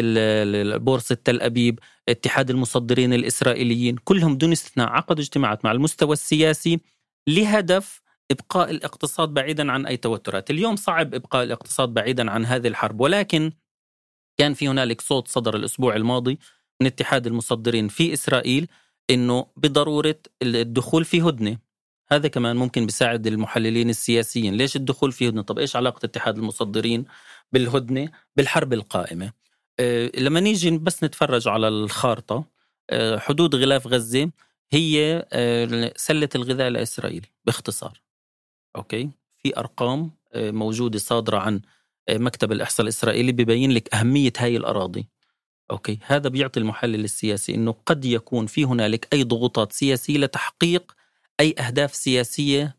بورصة 0.75 1.15
تل 1.15 1.41
أبيب 1.41 1.79
اتحاد 2.09 2.49
المصدرين 2.49 3.13
الإسرائيليين 3.13 3.95
كلهم 4.03 4.37
دون 4.37 4.51
استثناء 4.51 4.89
عقدوا 4.89 5.23
اجتماعات 5.23 5.65
مع 5.65 5.71
المستوى 5.71 6.13
السياسي 6.13 6.79
لهدف 7.27 8.01
إبقاء 8.31 8.71
الاقتصاد 8.71 9.29
بعيدا 9.29 9.71
عن 9.71 9.85
أي 9.85 9.97
توترات. 9.97 10.51
اليوم 10.51 10.75
صعب 10.75 11.15
إبقاء 11.15 11.43
الاقتصاد 11.43 11.89
بعيدا 11.89 12.31
عن 12.31 12.45
هذه 12.45 12.67
الحرب 12.67 13.01
ولكن 13.01 13.51
كان 14.37 14.53
في 14.53 14.67
هنالك 14.67 15.01
صوت 15.01 15.27
صدر 15.27 15.55
الأسبوع 15.55 15.95
الماضي 15.95 16.39
من 16.81 16.87
اتحاد 16.87 17.27
المصدرين 17.27 17.87
في 17.87 18.13
إسرائيل 18.13 18.67
أنه 19.09 19.45
بضرورة 19.57 20.15
الدخول 20.41 21.05
في 21.05 21.21
هدنة. 21.21 21.57
هذا 22.11 22.27
كمان 22.27 22.55
ممكن 22.55 22.85
بيساعد 22.85 23.27
المحللين 23.27 23.89
السياسيين. 23.89 24.53
ليش 24.53 24.75
الدخول 24.75 25.11
في 25.11 25.29
هدنة؟ 25.29 25.41
طب 25.41 25.59
إيش 25.59 25.75
علاقة 25.75 26.05
اتحاد 26.05 26.37
المصدرين 26.37 27.05
بالهدنة؟ 27.51 28.11
بالحرب 28.35 28.73
القائمة. 28.73 29.31
آه، 29.79 30.11
لما 30.17 30.39
نيجي 30.39 30.77
بس 30.77 31.03
نتفرج 31.03 31.47
على 31.47 31.67
الخارطة 31.67 32.45
آه، 32.89 33.17
حدود 33.17 33.55
غلاف 33.55 33.87
غزة 33.87 34.31
هي 34.71 35.25
آه، 35.33 35.93
سلة 35.95 36.29
الغذاء 36.35 36.69
لإسرائيل 36.69 37.25
باختصار. 37.45 38.01
أوكي؟ 38.75 39.09
في 39.37 39.57
أرقام 39.57 40.11
موجودة 40.35 40.99
صادرة 40.99 41.37
عن 41.37 41.61
مكتب 42.09 42.51
الإحصاء 42.51 42.83
الإسرائيلي 42.83 43.31
ببين 43.31 43.71
لك 43.71 43.95
أهمية 43.95 44.33
هاي 44.37 44.57
الأراضي. 44.57 45.07
أوكي. 45.71 45.99
هذا 46.05 46.29
بيعطي 46.29 46.59
المحلل 46.59 47.03
السياسي 47.03 47.55
أنه 47.55 47.75
قد 47.85 48.05
يكون 48.05 48.45
في 48.45 48.63
هنالك 48.65 49.07
أي 49.13 49.23
ضغوطات 49.23 49.73
سياسية 49.73 50.17
لتحقيق 50.17 50.91
أي 51.39 51.55
أهداف 51.59 51.95
سياسية 51.95 52.77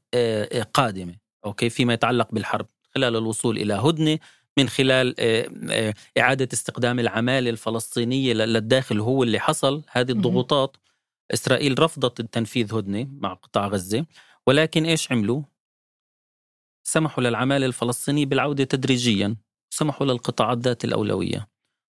قادمة. 0.75 1.15
أوكي. 1.45 1.71
فيما 1.71 1.95
يتعلق 1.95 2.29
بالحرب. 2.33 2.67
خلال 2.95 3.17
الوصول 3.17 3.59
إلى 3.59 3.75
هدنة 3.75 4.19
من 4.59 4.69
خلال 4.69 5.15
آه، 5.19 5.51
آه، 5.71 5.95
إعادة 6.19 6.49
استخدام 6.53 7.01
العمالة 7.01 7.51
الفلسطينية 7.51 8.33
للداخل 8.33 9.01
هو 9.01 9.23
اللي 9.23 9.39
حصل. 9.39 9.83
هذه 9.91 10.11
الضغوطات 10.13 10.77
إسرائيل 11.35 11.79
رفضت 11.79 12.21
التنفيذ 12.21 12.75
هدنة 12.75 13.09
مع 13.21 13.33
قطاع 13.33 13.67
غزة. 13.67 14.07
ولكن 14.47 14.85
إيش 14.85 15.13
عملوا؟ 15.13 15.43
سمحوا 16.83 17.25
للعمالة 17.25 17.67
الفلسطينية 17.67 18.27
بالعودة 18.27 18.65
تدريجيا. 18.65 19.37
سمحوا 19.71 20.07
للقطاعات 20.07 20.59
ذات 20.59 20.85
الأولوية. 20.85 21.52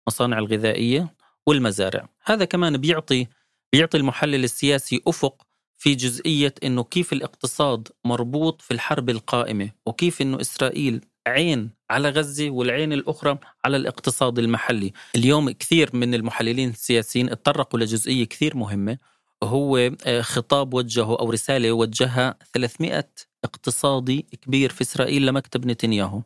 مصانع 0.09 0.38
الغذائية 0.38 1.15
والمزارع. 1.47 2.09
هذا 2.25 2.45
كمان 2.45 2.77
بيعطي 2.77 3.27
بيعطي 3.73 3.99
المحلل 3.99 4.45
السياسي 4.45 5.00
أفق 5.07 5.47
في 5.79 5.95
جزئية 5.95 6.55
أنه 6.65 6.85
كيف 6.85 7.12
الاقتصاد 7.12 7.88
مربوط 8.05 8.62
في 8.62 8.71
الحرب 8.71 9.11
القائمة 9.11 9.71
وكيف 9.87 10.23
أنه 10.23 10.41
إسرائيل 10.41 11.00
عين 11.27 11.71
على 11.91 12.09
غزة 12.09 12.50
والعين 12.50 12.93
الأخرى 12.93 13.38
على 13.65 13.77
الاقتصاد 13.77 14.38
المحلي. 14.38 14.93
اليوم 15.17 15.50
كثير 15.50 15.91
من 15.97 16.15
المحللين 16.15 16.69
السياسيين 16.69 17.31
اتطرقوا 17.31 17.81
لجزئية 17.81 18.25
كثير 18.25 18.57
مهمة 18.57 18.99
هو 19.43 19.91
آه، 20.07 20.21
خطاب 20.21 20.75
وجهه 20.75 21.19
أو 21.19 21.31
رسالة 21.31 21.73
وجهها 21.73 22.37
300 22.55 23.05
اقتصادي 23.45 24.27
كبير 24.43 24.71
في 24.71 24.81
إسرائيل 24.81 25.27
لمكتب 25.27 25.67
نتنياهو. 25.67 26.23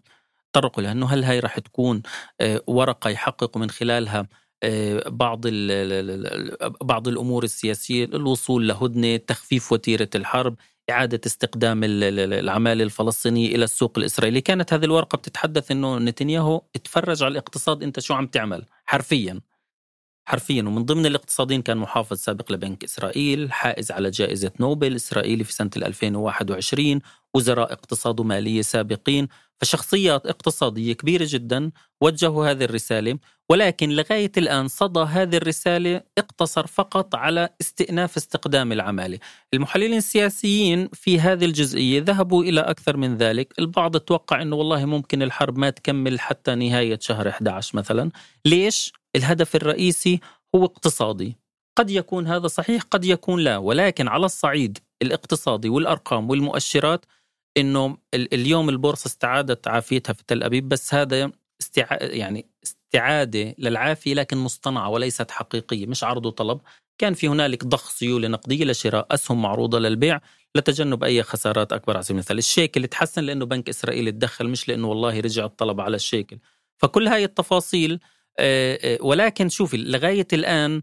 تطرقوا 0.52 0.82
لأنه 0.82 1.06
هل 1.06 1.25
هاي 1.25 1.40
رح 1.40 1.59
تكون 1.59 2.02
آه، 2.40 2.62
ورقة 2.66 3.11
يحققوا 3.11 3.62
من 3.62 3.71
خلالها 3.71 4.28
آه، 4.62 5.09
بعض 5.09 5.40
بعض 6.82 7.09
الأمور 7.09 7.44
السياسية 7.44 8.04
الوصول 8.04 8.68
لهدنة 8.68 9.16
تخفيف 9.16 9.73
وتيرة 9.73 10.09
الحرب 10.14 10.56
إعادة 10.90 11.21
استقدام 11.26 11.80
العمالة 11.85 12.85
الفلسطينية 12.85 13.54
إلى 13.56 13.64
السوق 13.64 13.99
الإسرائيلي. 13.99 14.40
كانت 14.40 14.73
هذه 14.73 14.85
الورقة 14.85 15.16
بتتحدث 15.16 15.71
أنه 15.71 15.99
نتنياهو 15.99 16.62
اتفرج 16.76 17.23
على 17.23 17.32
الاقتصاد 17.32 17.82
أنت 17.82 18.00
شو 18.00 18.14
عم 18.14 18.26
تعمل 18.26 18.64
حرفيا. 18.85 19.40
حرفيا. 20.25 20.62
ومن 20.62 20.85
ضمن 20.85 21.07
الاقتصاديين 21.07 21.62
كان 21.62 21.76
محافظ 21.76 22.17
سابق 22.17 22.52
لبنك 22.52 22.85
إسرائيل 22.85 23.52
حائز 23.52 23.91
على 23.91 24.11
جائزة 24.11 24.52
نوبل 24.61 24.95
إسرائيلي 24.95 25.45
في 25.45 25.52
سنة 25.52 25.71
2021 25.76 27.00
وزراء 27.35 27.73
اقتصاد 27.73 28.21
ومالية 28.21 28.62
سابقين. 28.62 29.29
فشخصيات 29.62 30.26
اقتصادية 30.26 30.93
كبيرة 30.93 31.26
جدا 31.29 31.71
وجهوا 32.00 32.50
هذه 32.50 32.64
الرسالة 32.64 33.19
ولكن 33.50 33.91
لغاية 33.91 34.33
الآن 34.37 34.69
صدى 34.69 35.00
هذه 35.00 35.37
الرسالة 35.37 36.00
اقتصر 36.19 36.67
فقط 36.67 37.14
على 37.14 37.49
استئناف 37.61 38.17
استقدام 38.17 38.73
العمالة. 38.73 39.19
المحللين 39.55 39.95
السياسيين 39.95 40.88
في 40.93 41.21
هذه 41.21 41.45
الجزئية 41.45 42.02
ذهبوا 42.02 42.45
إلى 42.45 42.61
أكثر 42.61 42.97
من 42.97 43.17
ذلك. 43.17 43.55
البعض 43.59 43.97
توقع 43.97 44.43
أنه 44.43 44.57
والله 44.57 44.85
ممكن 44.85 45.23
الحرب 45.23 45.59
ما 45.59 45.71
تكمل 45.71 46.21
حتى 46.21 46.55
نهاية 46.55 46.99
شهر 47.02 47.29
11 47.29 47.76
مثلا. 47.79 48.11
ليش؟ 48.45 48.93
الهدف 49.16 49.57
الرئيسي 49.57 50.21
هو 50.54 50.64
اقتصادي. 50.64 51.37
قد 51.76 51.90
يكون 51.90 52.26
هذا 52.26 52.47
صحيح 52.47 52.83
قد 52.83 53.04
يكون 53.04 53.40
لا. 53.40 53.57
ولكن 53.59 54.09
على 54.09 54.26
الصعيد 54.26 54.78
الاقتصادي 55.02 55.69
والأرقام 55.69 56.31
والمؤشرات 56.31 57.07
إنه 57.57 57.97
اليوم 58.14 58.69
البورصة 58.69 59.07
استعادت 59.07 59.69
عافيتها 59.69 60.12
في 60.12 60.23
تل 60.26 60.42
أبيب 60.42 60.69
بس 60.69 60.95
هذا 60.95 61.33
استع... 61.61 61.87
يعني 62.00 62.47
استعادة 62.64 63.54
للعافية 63.59 64.14
لكن 64.14 64.37
مصطنعة 64.37 64.88
وليست 64.88 65.31
حقيقية 65.31 65.87
مش 65.87 66.04
عرض 66.04 66.26
وطلب. 66.26 66.61
كان 66.99 67.14
في 67.14 67.28
هنالك 67.28 67.64
ضخ 67.64 67.90
سيولة 67.90 68.28
نقدية 68.28 68.64
لشراء 68.64 69.07
أسهم 69.11 69.42
معروضة 69.42 69.78
للبيع 69.78 70.21
لتجنب 70.54 71.04
أي 71.04 71.23
خسارات 71.23 71.73
أكبر 71.73 71.95
على 71.95 72.02
سبيل 72.02 72.16
المثال. 72.16 72.38
الشيكل 72.38 72.87
تحسن 72.87 73.23
لأنه 73.23 73.47
بنك 73.47 73.69
إسرائيل 73.69 74.12
تدخل 74.12 74.49
مش 74.49 74.69
لأنه 74.69 74.88
والله 74.88 75.21
رجع 75.21 75.45
الطلب 75.45 75.81
على 75.81 75.97
الشيكل. 75.97 76.38
فكل 76.78 77.09
هاي 77.09 77.25
التفاصيل 77.25 78.00
ولكن 79.01 79.49
شوفي 79.49 79.77
لغاية 79.77 80.27
الآن 80.33 80.83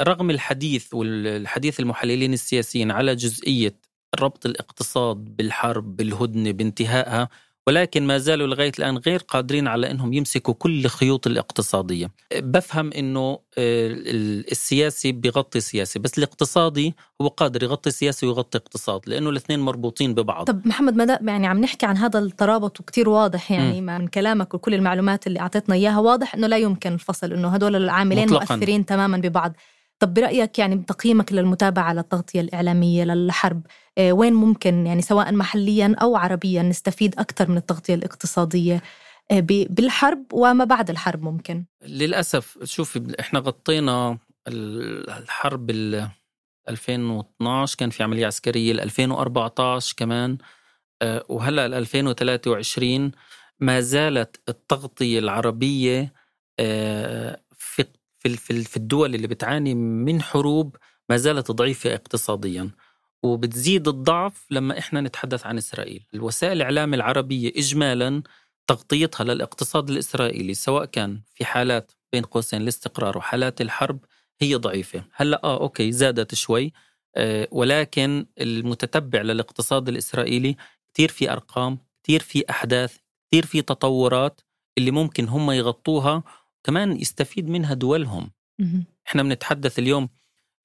رغم 0.00 0.30
الحديث 0.30 0.94
والحديث 0.94 1.80
المحللين 1.80 2.32
السياسيين 2.32 2.90
على 2.90 3.14
جزئية 3.14 3.76
ربط 4.20 4.46
الاقتصاد 4.46 5.16
بالحرب 5.16 5.96
بالهدنة 5.96 6.50
بانتهائها 6.50 7.28
ولكن 7.66 8.06
ما 8.06 8.18
زالوا 8.18 8.46
لغاية 8.46 8.72
الآن 8.78 8.96
غير 8.98 9.18
قادرين 9.18 9.68
على 9.68 9.90
إنهم 9.90 10.12
يمسكوا 10.12 10.54
كل 10.54 10.84
الخيوط 10.84 11.26
الاقتصادية. 11.26 12.10
بفهم 12.36 12.92
إنه 12.92 13.38
آه، 13.58 13.88
السياسي 14.52 15.12
بيغطي 15.12 15.60
سياسي 15.60 15.98
بس 15.98 16.18
الاقتصادي 16.18 16.94
هو 17.20 17.28
قادر 17.28 17.62
يغطي 17.62 17.90
سياسي 17.90 18.26
ويغطي 18.26 18.58
اقتصاد 18.58 19.00
لأنه 19.06 19.30
الاثنين 19.30 19.60
مربوطين 19.60 20.14
ببعض. 20.14 20.46
طب 20.46 20.66
محمد 20.66 20.96
مدى 20.96 21.16
يعني 21.22 21.46
عم 21.46 21.60
نحكي 21.60 21.86
عن 21.86 21.96
هذا 21.96 22.18
الترابط 22.18 22.80
وكتير 22.80 23.08
واضح 23.08 23.50
يعني 23.50 23.80
م. 23.80 23.86
من 23.86 24.06
كلامك 24.06 24.54
وكل 24.54 24.74
المعلومات 24.74 25.26
اللي 25.26 25.40
أعطيتنا 25.40 25.74
إياها 25.74 25.98
واضح 25.98 26.34
إنه 26.34 26.46
لا 26.46 26.56
يمكن 26.56 26.92
الفصل 26.92 27.32
إنه 27.32 27.48
هدول 27.48 27.76
العاملين 27.76 28.24
مطلقاً. 28.24 28.56
مؤثرين 28.56 28.86
تماما 28.86 29.16
ببعض. 29.18 29.52
طب 30.02 30.14
برأيك 30.14 30.58
يعني 30.58 30.76
بتقييمك 30.76 31.32
للمتابعة 31.32 31.92
للتغطية 31.92 32.40
الإعلامية 32.40 33.04
للحرب 33.04 33.62
آه، 33.98 34.12
وين 34.12 34.32
ممكن 34.32 34.86
يعني 34.86 35.02
سواء 35.02 35.32
محليا 35.32 35.96
أو 36.02 36.16
عربيا 36.16 36.62
نستفيد 36.62 37.18
أكثر 37.18 37.50
من 37.50 37.56
التغطية 37.56 37.94
الاقتصادية 37.94 38.82
آه، 39.30 39.40
بالحرب 39.70 40.24
وما 40.32 40.64
بعد 40.64 40.90
الحرب 40.90 41.22
ممكن؟ 41.22 41.64
للأسف 41.86 42.58
شوفي 42.64 43.14
إحنا 43.20 43.38
غطينا 43.38 44.18
الحرب 44.48 45.70
ال 45.70 46.08
2012 46.68 47.76
كان 47.78 47.90
في 47.90 48.02
عملية 48.02 48.26
عسكرية 48.26 48.72
ال 48.72 48.80
2014 48.80 49.94
كمان 49.96 50.38
آه، 51.02 51.24
وهلأ 51.28 51.66
ال 51.66 51.74
2023 51.74 53.12
ما 53.60 53.80
زالت 53.80 54.40
التغطية 54.48 55.18
العربية 55.18 56.12
في 58.28 58.64
في 58.64 58.76
الدول 58.76 59.14
اللي 59.14 59.26
بتعاني 59.26 59.74
من 59.74 60.22
حروب 60.22 60.76
ما 61.08 61.16
زالت 61.16 61.50
ضعيفة 61.50 61.94
اقتصاديا. 61.94 62.70
وبتزيد 63.22 63.88
الضعف 63.88 64.46
لما 64.50 64.78
إحنا 64.78 65.00
نتحدث 65.00 65.46
عن 65.46 65.58
إسرائيل. 65.58 66.06
الوسائل 66.14 66.52
الإعلام 66.56 66.94
العربية 66.94 67.52
اجمالا 67.56 68.22
تغطيتها 68.66 69.24
للاقتصاد 69.24 69.90
الإسرائيلي 69.90 70.54
سواء 70.54 70.84
كان 70.84 71.20
في 71.34 71.44
حالات 71.44 71.92
بين 72.12 72.22
قوسين 72.22 72.62
الاستقرار 72.62 73.18
وحالات 73.18 73.60
الحرب 73.60 73.98
هي 74.40 74.54
ضعيفة. 74.54 75.04
هلأ 75.14 75.44
آه 75.44 75.60
أوكي 75.60 75.92
زادت 75.92 76.34
شوي 76.34 76.72
آه 77.16 77.48
ولكن 77.50 78.26
المتتبع 78.40 79.22
للاقتصاد 79.22 79.88
الإسرائيلي 79.88 80.56
كثير 80.94 81.08
في 81.08 81.32
أرقام 81.32 81.78
كثير 82.04 82.20
في 82.22 82.44
أحداث 82.50 82.96
كثير 83.30 83.46
في 83.46 83.62
تطورات 83.62 84.40
اللي 84.78 84.90
ممكن 84.90 85.28
هم 85.28 85.50
يغطوها 85.50 86.22
كمان 86.64 86.96
يستفيد 86.96 87.48
منها 87.48 87.74
دولهم. 87.74 88.30
إحنا 89.06 89.22
بنتحدث 89.22 89.78
اليوم 89.78 90.08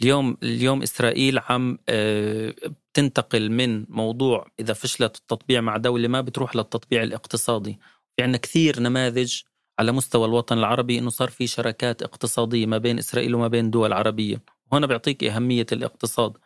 اليوم 0.02 0.38
اليوم 0.44 0.82
إسرائيل 0.84 1.40
عم 1.40 1.78
آه، 1.90 2.54
بتنتقل 2.94 3.52
من 3.52 3.86
موضوع 3.90 4.48
إذا 4.60 4.74
فشلت 4.74 5.18
التطبيع 5.18 5.62
مع 5.62 5.78
دولة 5.78 6.08
ما 6.08 6.22
بتروح 6.22 6.56
للتطبيع 6.56 7.04
الاقتصادي. 7.04 7.80
في 8.16 8.24
عندنا 8.24 8.38
كثير 8.38 8.80
نماذج 8.80 9.42
على 9.80 9.92
مستوى 9.92 10.26
الوطن 10.26 10.58
العربي 10.58 11.00
إنه 11.00 11.10
صار 11.10 11.30
في 11.30 11.48
شراكات 11.48 12.04
اقتصادية 12.04 12.66
ما 12.66 12.78
بين 12.78 12.98
إسرائيل 12.98 13.36
وما 13.36 13.48
بين 13.48 13.72
دول 13.72 13.94
عربية. 13.94 14.42
وهنا 14.72 14.88
بيعطيك 14.88 15.24
أهمية 15.24 15.66
الاقتصاد. 15.72 16.38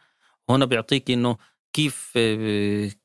هنا 0.49 0.65
بيعطيك 0.65 1.11
إنه 1.11 1.37
كيف 1.73 2.17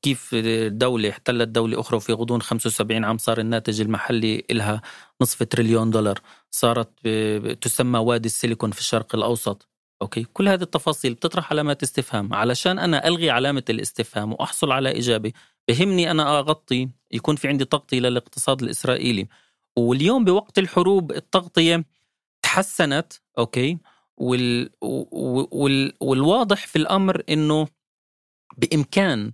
كيف 0.03 0.35
دولة 0.69 1.11
احتلت 1.11 1.49
دولة 1.49 1.81
أخرى 1.81 1.97
وفي 1.97 2.13
غضون 2.13 2.43
75 2.43 3.05
عام 3.05 3.19
صار 3.19 3.41
الناتج 3.41 3.81
المحلي 3.81 4.45
لها 4.51 4.83
نصف 5.23 5.43
تريليون 5.43 5.91
دولار. 5.91 6.21
صارت 6.51 7.09
تسمى 7.61 7.99
وادي 7.99 8.27
السيليكون 8.27 8.71
في 8.71 8.81
الشرق 8.81 9.15
الأوسط. 9.15 9.69
أوكي؟ 10.03 10.25
كل 10.33 10.49
هذه 10.49 10.63
التفاصيل 10.63 11.15
بتطرح 11.15 11.51
علامات 11.51 11.83
استفهام. 11.83 12.35
علشان 12.35 12.79
أنا 12.79 13.09
ألغي 13.09 13.31
علامة 13.31 13.65
الاستفهام 13.71 14.33
وأحصل 14.33 14.73
على 14.73 14.99
إجابة 14.99 15.33
بهمني 15.69 16.11
أنا 16.11 16.39
أغطي 16.39 16.89
يكون 17.13 17.37
في 17.37 17.49
عندي 17.49 17.65
تغطيه 17.65 18.01
للاقتصاد 18.01 18.63
الإسرائيلي. 18.63 19.29
واليوم 19.77 20.25
بوقت 20.25 20.59
الحروب 20.59 21.13
التغطيه 21.13 21.85
تحسنت 22.43 23.13
أوكي؟ 23.39 23.79
وال... 24.17 24.71
وال... 24.83 25.93
والواضح 26.01 26.67
في 26.67 26.77
الأمر 26.77 27.23
إنه 27.29 27.69
بإمكان 28.57 29.33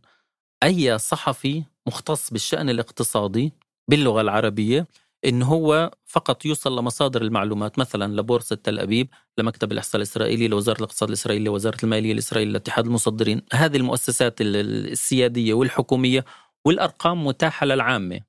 أي 0.62 0.98
صحفي 0.98 1.64
مختص 1.87 2.31
بالشأن 2.31 2.70
الاقتصادي 2.70 3.53
باللغة 3.88 4.20
العربية 4.20 4.87
إن 5.25 5.42
هو 5.42 5.90
فقط 6.05 6.44
يوصل 6.44 6.79
لمصادر 6.79 7.22
المعلومات 7.22 7.79
مثلا 7.79 8.20
لبورصة 8.20 8.57
تل 8.57 8.79
أبيب 8.79 9.09
لمكتب 9.38 9.72
الإحصاء 9.72 9.96
الإسرائيلي 9.96 10.48
لوزارة 10.48 10.79
الاقتصاد 10.79 11.09
الإسرائيلي 11.09 11.44
لوزارة 11.44 11.77
المالية 11.83 12.12
الإسرائيلية 12.12 12.53
لاتحاد 12.53 12.87
المصدرين. 12.87 13.42
هذه 13.53 13.77
المؤسسات 13.77 14.40
السيادية 14.40 15.55
والحكومية 15.55 16.25
والأرقام 16.64 17.27
متاحة 17.27 17.66
للعامة. 17.66 18.20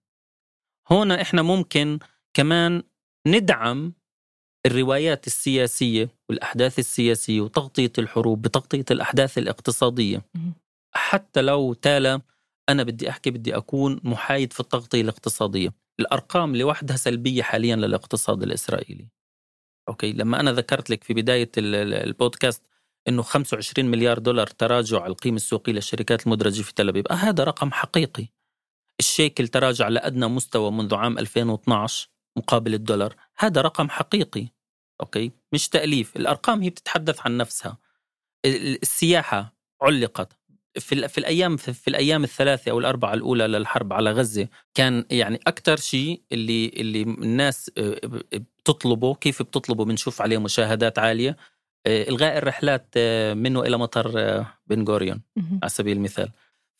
هنا 0.92 1.22
إحنا 1.22 1.42
ممكن 1.42 2.00
كمان 2.34 2.84
ندعم 3.28 3.94
الروايات 4.66 5.28
السياسية 5.28 6.10
والأحداث 6.30 6.80
السياسية 6.80 7.42
وتغطية 7.42 7.92
الحروب 7.98 8.42
بتغطية 8.42 8.86
الأحداث 8.92 9.38
الاقتصادية. 9.38 10.22
حتى 10.96 11.42
لو 11.42 11.74
تالا 11.74 12.22
أنا 12.70 12.84
بدي 12.84 13.10
أحكي 13.10 13.32
بدي 13.32 13.58
أكون 13.58 14.00
محايد 14.04 14.54
في 14.54 14.60
التغطية 14.60 15.02
الاقتصادية. 15.02 15.74
الأرقام 16.00 16.56
لوحدها 16.56 16.96
سلبية 16.96 17.44
حاليا 17.44 17.76
للاقتصاد 17.76 18.44
الإسرائيلي. 18.44 19.08
أوكي؟ 19.90 20.14
لما 20.14 20.40
أنا 20.40 20.52
ذكرت 20.52 20.90
لك 20.90 21.04
في 21.04 21.14
بداية 21.14 21.52
البودكاست 21.58 22.64
إنه 23.08 23.22
25 23.22 23.92
مليار 23.92 24.20
دولار 24.20 24.48
تراجع 24.48 25.06
القيمة 25.06 25.36
السوقية 25.36 25.72
للشركات 25.74 26.26
المدرجة 26.28 26.62
في 26.62 26.74
تل 26.74 26.90
أبيب 26.90 27.08
آه 27.08 27.14
هذا 27.14 27.44
رقم 27.44 27.72
حقيقي. 27.72 28.28
الشيكل 29.00 29.48
تراجع 29.48 29.88
لأدنى 29.88 30.28
مستوى 30.28 30.72
منذ 30.72 30.96
عام 30.96 31.18
2012 31.20 32.10
مقابل 32.38 32.74
الدولار 32.74 33.16
هذا 33.38 33.62
رقم 33.62 33.90
حقيقي. 33.90 34.48
أوكي؟ 35.02 35.32
مش 35.54 35.70
تأليف. 35.70 36.16
الأرقام 36.16 36.62
هي 36.62 36.70
بتتحدث 36.70 37.20
عن 37.26 37.38
نفسها. 37.38 37.78
السياحة 38.46 39.56
علقت. 39.82 40.40
في 40.80 41.08
في 41.08 41.18
الأيام 41.18 41.58
في 41.58 41.88
الأيام 41.88 42.24
الثلاثة 42.24 42.72
أو 42.72 42.80
الأربعة 42.80 43.14
الأولى 43.14 43.48
للحرب 43.48 43.94
على 43.94 44.12
غزة 44.12 44.48
كان 44.74 45.06
يعني 45.10 45.40
أكثر 45.48 45.78
شيء 45.78 46.22
اللي 46.32 46.68
اللي 46.68 47.02
الناس 47.02 47.72
آه، 47.78 48.00
بتطلبه 48.34 49.16
كيف 49.16 49.42
بتطلبه؟ 49.42 49.86
بنشوف 49.86 50.22
عليه 50.22 50.38
مشاهدات 50.38 51.00
عالية. 51.00 51.38
آه، 51.86 52.10
إلغاء 52.10 52.38
الرحلات 52.38 52.88
آه، 52.98 53.34
منه 53.34 53.62
إلى 53.62 53.78
مطار 53.78 54.46
بن 54.68 54.86
غوريون 54.88 55.22
على 55.38 55.70
سبيل 55.70 55.98
المثال. 55.98 56.30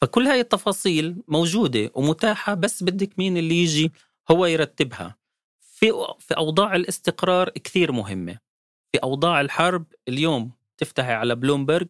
فكل 0.02 0.28
هاي 0.28 0.40
التفاصيل 0.40 1.16
موجودة 1.28 1.92
ومتاحة 1.94 2.54
بس 2.54 2.84
بدك 2.84 3.20
مين 3.20 3.38
اللي 3.38 3.64
يجي 3.64 3.92
هو 4.32 4.46
يرتبها. 4.46 5.16
في 5.60 5.92
في 6.20 6.38
أوضاع 6.38 6.76
الاستقرار 6.76 7.50
كثير 7.50 7.92
مهمة. 7.92 8.38
في 8.92 8.98
أوضاع 9.04 9.42
الحرب 9.42 9.86
اليوم 10.08 10.52
تفتحي 10.78 11.12
على 11.12 11.36
بلومبرج 11.36 11.88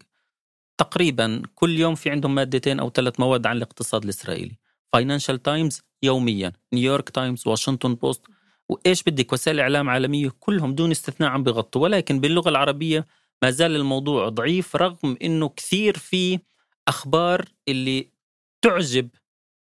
تقريبا 0.83 1.41
كل 1.55 1.79
يوم 1.79 1.95
في 1.95 2.09
عندهم 2.09 2.35
مادتين 2.35 2.79
أو 2.79 2.89
ثلاث 2.89 3.19
مواد 3.19 3.45
عن 3.45 3.57
الاقتصاد 3.57 4.03
الإسرائيلي. 4.03 4.57
فاينانشال 4.93 5.41
تايمز 5.43 5.81
يوميا 6.03 6.53
نيويورك 6.73 7.09
تايمز 7.09 7.47
واشنطن 7.47 7.95
بوست 7.95 8.21
وإيش 8.69 9.03
بدك؟ 9.03 9.33
وسائل 9.33 9.59
إعلام 9.59 9.89
عالمية 9.89 10.31
كلهم 10.39 10.75
دون 10.75 10.91
استثناء 10.91 11.29
عم 11.29 11.43
بغطوا. 11.43 11.81
ولكن 11.81 12.19
باللغة 12.19 12.49
العربية 12.49 13.07
ما 13.43 13.51
زال 13.51 13.75
الموضوع 13.75 14.29
ضعيف 14.29 14.75
رغم 14.75 15.17
إنه 15.21 15.49
كثير 15.49 15.97
في 15.97 16.39
أخبار 16.87 17.45
اللي 17.67 18.09
تعجب 18.61 19.09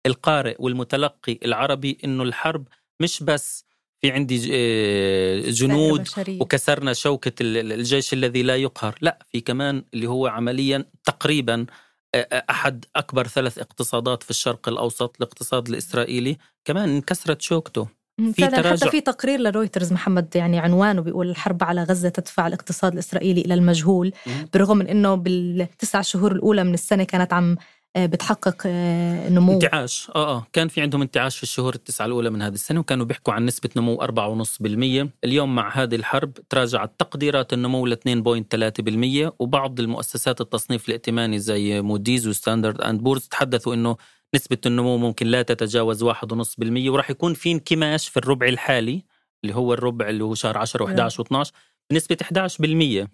القارئ 0.06 0.56
والمتلقي 0.58 1.38
العربي 1.44 1.98
إنه 2.04 2.22
الحرب 2.22 2.68
مش 3.00 3.22
بس 3.22 3.65
في 4.00 4.10
عندي 4.10 4.50
آه، 4.52 5.50
جنود 5.50 6.08
وكسرنا 6.40 6.92
شوكة 6.92 7.32
الجيش 7.40 8.12
الذي 8.12 8.42
لا 8.42 8.56
يقهر. 8.56 8.94
لا 9.00 9.18
في 9.32 9.40
كمان 9.40 9.84
اللي 9.94 10.06
هو 10.06 10.26
عمليا 10.26 10.84
تقريبا 11.04 11.66
آه، 12.14 12.28
آه، 12.32 12.44
أحد 12.50 12.84
أكبر 12.96 13.26
ثلاث 13.26 13.58
اقتصادات 13.58 14.22
في 14.22 14.30
الشرق 14.30 14.68
الأوسط 14.68 15.16
الاقتصاد 15.16 15.68
الإسرائيلي. 15.68 16.36
كمان 16.64 16.88
انكسرت 16.88 17.42
شوكته. 17.42 17.88
في 18.16 18.46
تراجع 18.46 18.70
حتى 18.70 18.90
في 18.90 19.00
تقرير 19.00 19.40
لرويترز 19.40 19.92
محمد 19.92 20.36
يعني 20.36 20.58
عنوانه 20.58 21.02
بيقول 21.02 21.30
الحرب 21.30 21.64
على 21.64 21.82
غزة 21.82 22.08
تدفع 22.08 22.46
الاقتصاد 22.46 22.92
الإسرائيلي 22.92 23.40
إلى 23.40 23.54
المجهول 23.54 24.12
بالرغم 24.52 24.76
من 24.76 24.86
أنه 24.86 25.14
بالتسع 25.14 26.00
شهور 26.00 26.32
الأولى 26.32 26.64
من 26.64 26.74
السنة 26.74 27.04
كانت 27.04 27.32
عم 27.32 27.56
بتحقق 27.98 28.62
آه، 28.66 29.28
نمو. 29.28 29.52
انتعاش. 29.52 30.10
آه 30.14 30.36
آه. 30.36 30.46
كان 30.52 30.68
في 30.68 30.80
عندهم 30.80 31.02
انتعاش 31.02 31.36
في 31.36 31.42
الشهور 31.42 31.74
التسعة 31.74 32.06
الأولى 32.06 32.30
من 32.30 32.42
هذه 32.42 32.54
السنة 32.54 32.80
وكانوا 32.80 33.06
بيحكوا 33.06 33.34
عن 33.34 33.46
نسبة 33.46 33.70
نمو 33.76 33.96
4.5% 33.96 35.08
اليوم 35.24 35.54
مع 35.54 35.82
هذه 35.82 35.94
الحرب 35.94 36.32
تراجعت 36.50 36.92
تقديرات 36.98 37.52
النمو 37.52 37.86
ل 37.86 37.96
2.3% 37.96 39.32
وبعض 39.38 39.80
المؤسسات 39.80 40.40
التصنيف 40.40 40.88
الائتماني 40.88 41.38
زي 41.38 41.82
موديز 41.82 42.28
وستاندرد 42.28 42.80
اند 42.80 43.00
بورز 43.00 43.28
تحدثوا 43.28 43.74
إنه 43.74 43.96
نسبة 44.34 44.58
النمو 44.66 44.96
ممكن 44.96 45.26
لا 45.26 45.42
تتجاوز 45.42 46.04
1.5% 46.04 46.88
وراح 46.88 47.10
يكون 47.10 47.34
في 47.34 47.52
انكماش 47.52 48.08
في 48.08 48.16
الربع 48.16 48.46
الحالي 48.48 49.02
اللي 49.44 49.56
هو 49.56 49.72
الربع 49.74 50.08
اللي 50.08 50.24
هو 50.24 50.34
شهر 50.34 50.58
10 50.58 50.86
و11 50.86 51.12
و12 51.12 51.50
بنسبة 51.90 52.16
11% 52.22 53.06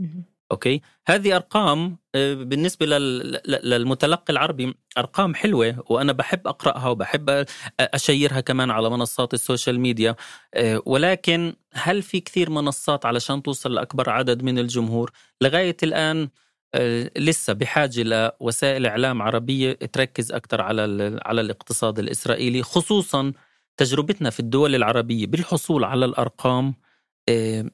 أوكي؟ 0.52 0.80
هذه 1.06 1.36
أرقام 1.36 1.98
آه، 2.14 2.34
بالنسبة 2.34 2.86
للمتلقي 2.86 4.32
العربي 4.32 4.74
أرقام 4.98 5.34
حلوة 5.34 5.84
وأنا 5.88 6.12
بحب 6.12 6.46
أقرأها 6.48 6.88
وبحب 6.88 7.46
أشيرها 7.80 8.40
كمان 8.40 8.70
على 8.70 8.90
منصات 8.90 9.34
السوشيال 9.34 9.80
ميديا 9.80 10.16
آه، 10.54 10.82
ولكن 10.86 11.54
هل 11.72 12.02
في 12.02 12.20
كثير 12.20 12.50
منصات 12.50 13.06
علشان 13.06 13.42
توصل 13.42 13.74
لأكبر 13.74 14.10
عدد 14.10 14.42
من 14.42 14.58
الجمهور؟ 14.58 15.10
لغاية 15.40 15.76
الآن 15.82 16.28
آه، 16.74 17.10
لسه 17.16 17.52
بحاجة 17.52 18.02
لوسائل 18.02 18.86
إعلام 18.86 19.22
عربية 19.22 19.72
تركز 19.72 20.32
أكثر 20.32 20.60
على 20.60 20.82
على 21.24 21.40
الاقتصاد 21.40 21.98
الإسرائيلي 21.98 22.62
خصوصا 22.62 23.32
تجربتنا 23.76 24.30
في 24.30 24.40
الدول 24.40 24.74
العربية 24.74 25.26
بالحصول 25.26 25.84
على 25.84 26.04
الأرقام 26.04 26.74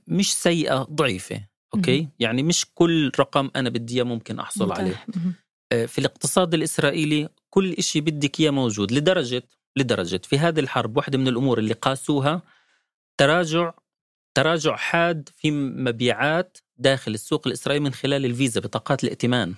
مش 0.09 0.35
سيئة 0.37 0.83
ضعيفة. 0.83 1.58
أوكي 1.75 2.01
مم. 2.01 2.11
يعني 2.19 2.43
مش 2.43 2.67
كل 2.75 3.13
رقم 3.21 3.51
أنا 3.57 3.71
بدي 3.71 3.95
إياه 3.95 4.03
ممكن 4.05 4.39
أحصل 4.39 4.65
متاح. 4.65 4.79
عليه 4.79 5.05
مم. 5.17 5.33
آه، 5.73 5.87
في 5.87 5.99
الاقتصاد 5.99 6.55
الإسرائيلي 6.55 7.29
كل 7.51 7.83
شيء 7.83 8.03
بدك 8.03 8.41
إياه 8.41 8.51
موجود 8.51 8.93
لدرجه 8.93 9.43
لدرجة 9.77 10.21
في 10.25 10.39
هذه 10.39 10.61
الحرب 10.61 10.97
واحدة 10.97 11.19
من 11.19 11.29
الأمور 11.29 11.59
اللي 11.59 11.75
قاسوها 11.75 12.43
تراجع 13.21 13.73
تراجع 14.35 14.77
حاد 14.77 15.29
في 15.37 15.51
مبيعات 15.51 16.59
داخل 16.77 17.15
السوق 17.15 17.47
الإسرائيلي 17.47 17.85
من 17.85 17.93
خلال 17.93 18.25
الفيزا 18.25 18.61
بطاقات 18.61 19.05
الائتمان 19.05 19.55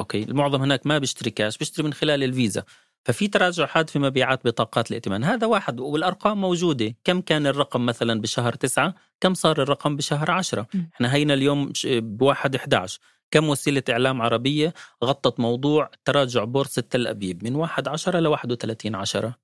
أوكي 0.00 0.22
المعظم 0.22 0.62
هناك 0.62 0.86
ما 0.86 0.98
بيشتري 0.98 1.30
كاش 1.30 1.58
بيشتري 1.58 1.86
من 1.86 1.92
خلال 1.92 2.22
الفيزا 2.22 2.64
ففي 3.04 3.28
تراجع 3.28 3.66
حاد 3.66 3.90
في 3.90 3.98
مبيعات 3.98 4.46
بطاقات 4.46 4.90
الائتمان. 4.90 5.24
هذا 5.24 5.46
واحد 5.46 5.80
والأرقام 5.80 6.40
موجودة. 6.40 6.94
كم 7.04 7.20
كان 7.20 7.46
الرقم 7.46 7.86
مثلا 7.86 8.20
بشهر 8.20 8.52
تسعة؟ 8.52 8.94
كم 9.20 9.34
صار 9.34 9.62
الرقم 9.62 9.96
بشهر 9.96 10.30
عشرة؟ 10.30 10.66
إحنا 10.94 11.14
هينا 11.14 11.34
اليوم 11.34 11.72
بواحد 11.86 12.54
11 12.54 13.00
كم 13.30 13.48
وسيلة 13.48 13.82
إعلام 13.90 14.22
عربية 14.22 14.74
غطت 15.04 15.40
موضوع 15.40 15.90
تراجع 16.04 16.44
بورصة 16.44 16.82
تل 16.90 17.06
أبيب؟ 17.06 17.44
من 17.44 17.54
واحد 17.54 17.88
عشرة 17.88 18.20
ل 18.20 18.26
31 18.26 18.94
عشرة. 18.94 19.34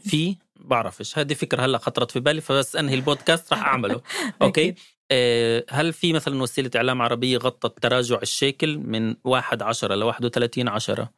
في 0.00 0.36
بعرفش. 0.56 1.18
هذه 1.18 1.34
فكرة 1.34 1.64
هلأ 1.64 1.78
خطرت 1.78 2.10
في 2.10 2.20
بالي 2.20 2.40
فبس 2.40 2.76
أنهي 2.76 2.94
البودكاست 2.94 3.52
راح 3.52 3.64
أعمله. 3.64 4.00
أوكي؟ 4.42 4.74
آه، 5.10 5.64
هل 5.70 5.92
في 5.92 6.12
مثلا 6.12 6.42
وسيلة 6.42 6.70
إعلام 6.76 7.02
عربية 7.02 7.38
غطت 7.38 7.82
تراجع 7.82 8.18
الشيكل 8.22 8.78
من 8.78 9.14
واحد 9.24 9.62
عشرة 9.62 9.94
ل 9.94 10.02
31 10.02 10.68
عشرة؟ 10.68 11.10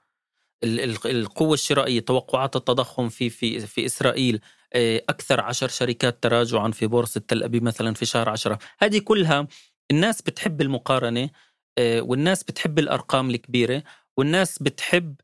القوة 0.64 1.54
الشرائية 1.54 2.00
توقعات 2.00 2.56
التضخم 2.56 3.08
في 3.08 3.30
في 3.30 3.60
في 3.60 3.86
إسرائيل 3.86 4.40
آه، 4.72 5.02
أكثر 5.08 5.40
عشر 5.40 5.68
شركات 5.68 6.22
تراجعا 6.22 6.70
في 6.70 6.86
بورصة 6.86 7.20
تل 7.28 7.42
أبيب 7.42 7.62
مثلا 7.62 7.94
في 7.94 8.06
شهر 8.06 8.28
عشرة. 8.28 8.58
هذه 8.78 8.98
كلها 8.98 9.46
الناس 9.90 10.22
بتحب 10.22 10.60
المقارنة 10.60 11.30
آه، 11.78 12.00
والناس 12.00 12.42
بتحب 12.42 12.78
الأرقام 12.78 13.30
الكبيرة 13.30 13.82
والناس 14.16 14.62
بتحب 14.62 15.14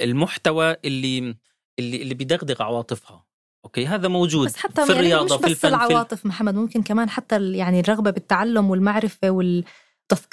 المحتوى 0.00 0.76
اللي 0.84 1.34
اللي 1.78 2.02
اللي 2.02 2.14
بيدغدغ 2.14 2.62
عواطفها. 2.62 3.24
أوكي؟ 3.64 3.86
هذا 3.86 4.08
موجود 4.08 4.46
بس 4.46 4.56
حتى 4.56 4.86
في 4.86 4.92
يعني 4.92 4.92
الرياضة 4.92 5.24
مش 5.24 5.32
بس 5.32 5.38
في 5.40 5.46
الفن 5.46 5.68
العواطف 5.68 6.26
محمد 6.26 6.54
ممكن 6.54 6.82
كمان 6.82 7.10
حتى 7.10 7.52
يعني 7.52 7.80
الرغبة 7.80 8.10
بالتعلم 8.10 8.70
والمعرفة 8.70 9.30
وال 9.30 9.64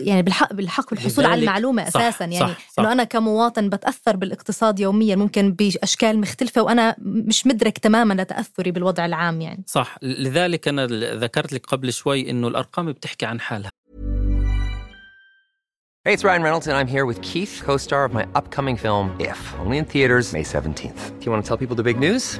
يعني 0.02 0.22
بالحق 0.22 0.54
بالحق 0.54 0.90
بالحصول 0.90 1.26
على 1.26 1.42
المعلومة 1.42 1.90
صح 1.90 2.02
أساسا. 2.02 2.26
يعني 2.26 2.54
صح 2.54 2.70
صح. 2.72 2.80
إنه 2.80 2.92
أنا 2.92 3.04
كمواطن 3.04 3.70
بتأثر 3.70 4.16
بالاقتصاد 4.16 4.80
يوميا 4.80 5.16
ممكن 5.16 5.52
بأشكال 5.52 6.20
مختلفة 6.20 6.62
وأنا 6.62 6.96
مش 7.00 7.48
مدرك 7.48 7.78
تماما 7.78 8.14
لتأثري 8.14 8.72
بالوضع 8.72 9.06
العام 9.06 9.42
يعني. 9.42 9.64
صح. 9.68 9.98
لذلك 10.02 10.68
أنا 10.68 10.86
ذكرت 11.16 11.54
لك 11.54 11.66
قبل 11.66 11.94
شوي 11.94 12.30
إنه 12.30 12.48
الأرقام 12.48 12.92
بتحكي 12.92 13.26
عن 13.26 13.40
حالها. 13.40 13.72
Hey, 16.08 16.14
it's 16.14 16.24
Ryan 16.24 16.44
Reynolds 16.44 16.68
and 16.68 16.78
I'm 16.78 16.92
here 16.96 17.06
with 17.12 17.20
Keith, 17.30 17.64
co-star 17.66 18.06
of 18.06 18.14
my 18.14 18.26
upcoming 18.40 18.78
film 18.78 19.06
If, 19.20 19.40
only 19.64 19.78
in 19.82 19.86
theaters 19.86 20.34
May 20.34 20.44
17th. 20.44 21.02
Do 21.20 21.26
you 21.26 21.32
want 21.32 21.42
to 21.44 21.48
tell 21.50 21.58
people 21.58 21.76
the 21.76 21.88
big 21.92 21.98
news? 21.98 22.40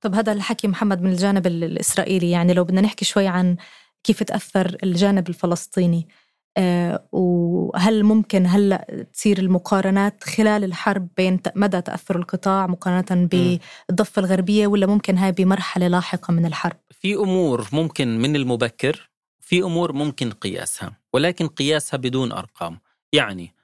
طب 0.00 0.14
هذا 0.14 0.32
الحكي 0.32 0.68
محمد 0.68 1.02
من 1.02 1.10
الجانب 1.10 1.46
الإسرائيلي 1.46 2.30
يعني 2.30 2.54
لو 2.54 2.64
بدنا 2.64 2.80
نحكي 2.80 3.04
شوي 3.04 3.26
عن 3.26 3.56
كيف 4.04 4.22
تأثر 4.22 4.76
الجانب 4.82 5.28
الفلسطيني 5.28 6.08
آه 6.56 7.08
وهل 7.12 8.04
ممكن 8.04 8.46
هلأ 8.46 9.06
تصير 9.12 9.38
المقارنات 9.38 10.24
خلال 10.24 10.64
الحرب 10.64 11.08
بين 11.16 11.40
مدى 11.56 11.80
تأثر 11.80 12.16
القطاع 12.16 12.66
مقارنة 12.66 13.28
بالضفة 13.28 14.20
الغربية 14.20 14.66
ولا 14.66 14.86
ممكن 14.86 15.18
هاي 15.18 15.32
بمرحلة 15.32 15.88
لاحقة 15.88 16.32
من 16.32 16.46
الحرب؟ 16.46 16.76
في 16.90 17.14
أمور 17.14 17.68
ممكن 17.72 18.18
من 18.18 18.36
المبكر 18.36 19.10
في 19.40 19.62
أمور 19.62 19.92
ممكن 19.92 20.30
قياسها 20.30 20.92
ولكن 21.12 21.46
قياسها 21.46 21.96
بدون 21.96 22.32
أرقام. 22.32 22.78
يعني 23.12 23.44
آه، 23.44 23.57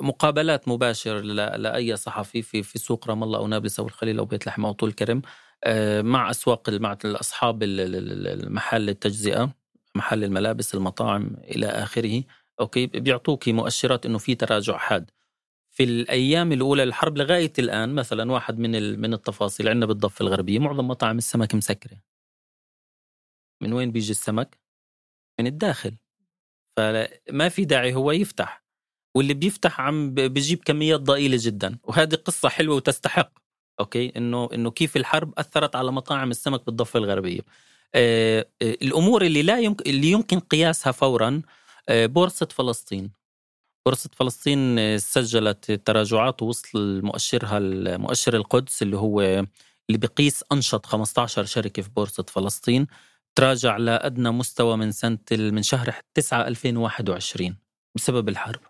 مقابلات 0.00 0.68
مباشرة 0.68 1.20
لأي 1.56 1.96
صحفي 1.96 2.42
في 2.42 2.62
في 2.62 2.78
سوق 2.78 3.08
رام 3.08 3.22
الله 3.22 3.38
أو 3.38 3.46
نابلس 3.46 3.80
أو 3.80 3.86
الخليل 3.86 4.18
أو 4.18 4.24
بيت 4.24 4.46
لحم 4.46 4.64
أو 4.66 4.72
طول 4.72 4.92
كرم 4.92 5.22
آه، 5.64 6.02
مع 6.02 6.30
أسواق 6.30 6.70
مع 6.70 6.98
أصحاب 7.04 7.62
المحل 7.62 8.88
التجزئة 8.88 9.54
محل 9.94 10.24
الملابس 10.24 10.74
المطاعم 10.74 11.36
إلى 11.44 11.66
آخره. 11.66 12.22
أوكي؟ 12.60 12.86
بيعطوك 12.86 13.48
مؤشرات 13.48 14.06
إنه 14.06 14.18
في 14.18 14.34
تراجع 14.34 14.76
حاد. 14.78 15.10
في 15.70 15.84
الأيام 15.84 16.52
الأولى 16.52 16.84
للحرب 16.84 17.18
لغاية 17.18 17.52
الآن 17.58 17.94
مثلا 17.94 18.32
واحد 18.32 18.58
من 18.58 19.00
من 19.00 19.14
التفاصيل 19.14 19.68
عندنا 19.68 19.86
بالضفه 19.86 20.22
الغربية 20.22 20.58
معظم 20.58 20.88
مطاعم 20.88 21.18
السمك 21.18 21.54
مسكرة. 21.54 21.98
من 23.62 23.72
وين 23.72 23.92
بيجي 23.92 24.10
السمك؟ 24.10 24.58
من 25.40 25.46
الداخل. 25.46 25.96
فما 26.76 27.48
في 27.48 27.64
داعي 27.64 27.94
هو 27.94 28.12
يفتح. 28.12 28.59
واللي 29.14 29.34
بيفتح 29.34 29.80
عم 29.80 30.14
بجيب 30.14 30.58
كميات 30.64 31.00
ضئيلة 31.00 31.38
جدا. 31.40 31.78
وهذه 31.84 32.14
قصة 32.14 32.48
حلوة 32.48 32.76
وتستحق 32.76 33.32
أوكي؟ 33.80 34.12
إنه 34.16 34.48
إنه 34.54 34.70
كيف 34.70 34.96
الحرب 34.96 35.34
أثرت 35.38 35.76
على 35.76 35.92
مطاعم 35.92 36.30
السمك 36.30 36.66
بالضفة 36.66 36.98
الغربية. 36.98 37.40
آه, 37.94 38.46
آه، 38.62 38.76
الأمور 38.82 39.22
اللي 39.22 39.42
لا 39.42 39.58
يمكن 39.58 39.90
اللي 39.90 40.10
يمكن 40.10 40.40
قياسها 40.40 40.92
فورا 40.92 41.42
آه 41.88 42.06
بورصة 42.06 42.48
فلسطين. 42.50 43.10
بورصة 43.86 44.10
فلسطين 44.16 44.78
آه، 44.78 44.96
سجلت 44.96 45.72
تراجعات 45.72 46.42
ووصل 46.42 47.02
مؤشرها 47.04 47.58
المؤشر 47.58 48.36
القدس 48.36 48.82
اللي 48.82 48.96
هو 48.96 49.20
اللي 49.20 49.98
بقيس 49.98 50.44
أنشط 50.52 50.86
15 50.86 51.44
شركة 51.44 51.82
في 51.82 51.90
بورصة 51.90 52.22
فلسطين. 52.28 52.86
تراجع 53.34 53.76
لأدنى 53.76 54.30
مستوى 54.30 54.76
من 54.76 54.92
سنة 54.92 55.18
من 55.30 55.62
شهر 55.62 55.94
9 56.14 56.48
2021 56.48 57.56
بسبب 57.96 58.28
الحرب. 58.28 58.69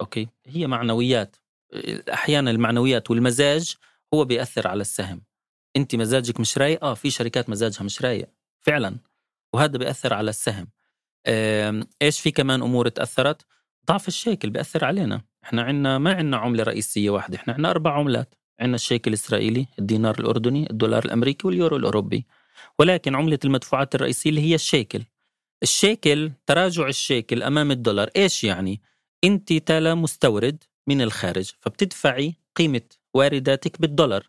أوكي؟ 0.00 0.28
هي 0.46 0.66
معنويات. 0.66 1.36
أحيانا 2.12 2.50
المعنويات 2.50 3.10
والمزاج 3.10 3.74
هو 4.14 4.24
بيأثر 4.24 4.68
على 4.68 4.80
السهم. 4.80 5.22
أنت 5.76 5.94
مزاجك 5.94 6.40
مش 6.40 6.58
رايق؟ 6.58 6.84
آه 6.84 6.94
في 6.94 7.10
شركات 7.10 7.50
مزاجها 7.50 7.84
مش 7.84 8.02
رايق. 8.02 8.28
فعلا. 8.60 8.96
وهذا 9.52 9.78
بيأثر 9.78 10.14
على 10.14 10.30
السهم. 10.30 10.68
إيش 12.02 12.20
في 12.20 12.30
كمان 12.30 12.62
أمور 12.62 12.88
تأثرت؟ 12.88 13.42
ضعف 13.88 14.08
الشيكل 14.08 14.50
بيأثر 14.50 14.84
علينا. 14.84 15.22
إحنا 15.44 15.62
عندنا 15.62 15.98
ما 15.98 16.12
عندنا 16.12 16.36
عملة 16.36 16.62
رئيسية 16.62 17.10
واحدة. 17.10 17.36
إحنا 17.36 17.52
عندنا 17.52 17.70
أربع 17.70 17.92
عملات. 17.92 18.34
عندنا 18.60 18.74
الشيكل 18.74 19.08
الإسرائيلي 19.08 19.66
الدينار 19.78 20.20
الأردني 20.20 20.70
الدولار 20.70 21.04
الأمريكي 21.04 21.46
واليورو 21.46 21.76
الأوروبي. 21.76 22.26
ولكن 22.78 23.14
عملة 23.14 23.38
المدفوعات 23.44 23.94
الرئيسية 23.94 24.30
اللي 24.30 24.40
هي 24.40 24.54
الشيكل. 24.54 25.02
الشيكل 25.62 26.32
تراجع 26.46 26.88
الشيكل 26.88 27.42
أمام 27.42 27.70
الدولار. 27.70 28.10
إيش 28.16 28.44
يعني؟ 28.44 28.80
أنت 29.24 29.52
تالا 29.52 29.94
مستورد 29.94 30.64
من 30.86 31.02
الخارج 31.02 31.50
فبتدفعي 31.60 32.34
قيمة 32.56 32.82
وارداتك 33.14 33.80
بالدولار. 33.80 34.28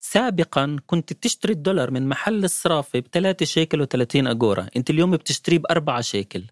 سابقا 0.00 0.76
كنت 0.86 1.12
بتشتري 1.12 1.52
الدولار 1.52 1.90
من 1.90 2.08
محل 2.08 2.44
الصرافة 2.44 2.98
ب 2.98 3.06
3 3.12 3.46
شيكل 3.46 3.86
و30 3.86 4.06
أجورا 4.14 4.66
أنت 4.76 4.90
اليوم 4.90 5.10
بتشتريه 5.10 5.58
ب 5.58 5.66
4 5.70 6.00
شيكل. 6.00 6.44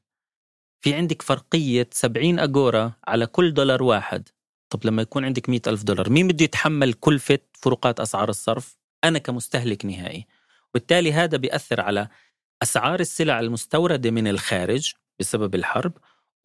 في 0.81 0.95
عندك 0.95 1.23
فرقية 1.23 1.88
70 1.93 2.38
أجورا 2.38 2.93
على 3.09 3.27
كل 3.27 3.55
دولار 3.55 3.83
واحد. 3.83 4.29
طب 4.71 4.87
لما 4.87 5.03
يكون 5.03 5.25
عندك 5.25 5.49
100 5.49 5.61
ألف 5.66 5.83
دولار 5.83 6.11
مين 6.11 6.29
بده 6.29 6.45
يتحمل 6.45 6.93
كلفة 6.93 7.38
فروقات 7.53 8.01
أسعار 8.01 8.29
الصرف؟ 8.29 8.79
أنا 9.05 9.19
كمستهلك 9.19 9.85
نهائي. 9.85 10.27
وبالتالي 10.71 11.12
هذا 11.12 11.37
بيأثر 11.37 11.81
على 11.81 12.09
أسعار 12.62 13.01
السلع 13.01 13.40
المستوردة 13.40 14.11
من 14.11 14.29
الخارج 14.29 14.93
بسبب 15.21 15.55
الحرب 15.55 15.93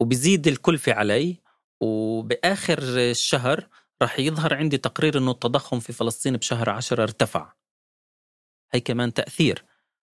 وبزيد 0.00 0.48
الكلفة 0.48 0.92
علي 0.92 1.36
وبآخر 1.80 2.78
الشهر 2.82 3.68
راح 4.02 4.18
يظهر 4.18 4.54
عندي 4.54 4.78
تقرير 4.78 5.18
أنه 5.18 5.30
التضخم 5.30 5.80
في 5.80 5.92
فلسطين 5.92 6.36
بشهر 6.36 6.70
عشرة 6.70 7.02
ارتفع. 7.02 7.52
هي 8.72 8.80
كمان 8.80 9.14
تأثير. 9.14 9.64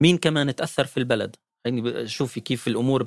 مين 0.01 0.17
كمان 0.17 0.55
تأثر 0.55 0.85
في 0.85 0.97
البلد؟ 0.97 1.35
يعني 1.65 2.07
شوفي 2.07 2.39
كيف 2.39 2.67
الأمور 2.67 3.03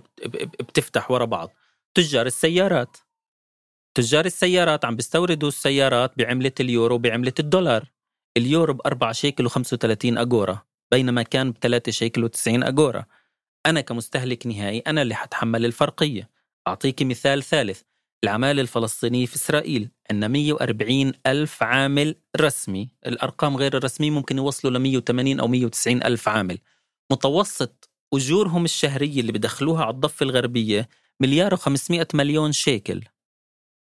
بتفتح 0.61 1.11
ورا 1.11 1.25
بعض. 1.25 1.53
تجار 1.95 2.27
السيارات. 2.27 2.97
تجار 3.97 4.25
السيارات 4.25 4.85
عم 4.85 4.97
بيستوردوا 4.97 5.49
السيارات 5.49 6.19
بعملة 6.19 6.53
اليورو 6.61 6.99
بعملة 6.99 7.35
الدولار. 7.41 7.93
اليورو 8.37 8.75
ب 8.75 8.81
4 8.87 9.12
شيكل 9.12 9.49
و35 9.51 9.97
أجورا 10.05 10.62
بينما 10.93 11.23
كان 11.23 11.53
ب 11.53 11.57
3 11.61 11.93
شيكل 11.93 12.29
و90 12.29 12.47
أجورا 12.47 13.07
أنا 13.67 13.81
كمستهلك 13.81 14.47
نهائي 14.47 14.79
أنا 14.79 15.03
اللي 15.03 15.15
حتحمل 15.15 15.65
الفرقية. 15.65 16.36
أعطيك 16.67 17.03
مثال 17.03 17.43
ثالث. 17.43 17.83
العمالة 18.25 18.63
الفلسطينية 18.63 19.27
في 19.27 19.37
إسرائيل. 19.37 19.91
عندنا 20.11 20.29
140 20.29 21.13
ألف 21.27 21.63
عامل 21.63 22.15
رسمي 22.41 22.91
الأرقام 23.07 23.57
غير 23.57 23.77
الرسمية 23.77 24.11
ممكن 24.11 24.37
يوصلوا 24.37 24.79
ل 24.79 24.83
180 24.83 25.41
أو 25.41 25.47
190 25.49 26.03
ألف 26.03 26.29
عامل. 26.29 26.59
متوسط 27.13 27.91
أجورهم 28.15 28.65
الشهرية 28.65 29.21
اللي 29.21 29.33
بدخلوها 29.33 29.85
على 29.85 29.95
الضفة 29.95 30.25
الغربية 30.25 30.89
مليار 31.21 31.57
و500 31.57 32.07
مليون 32.15 32.53
شيكل. 32.53 33.03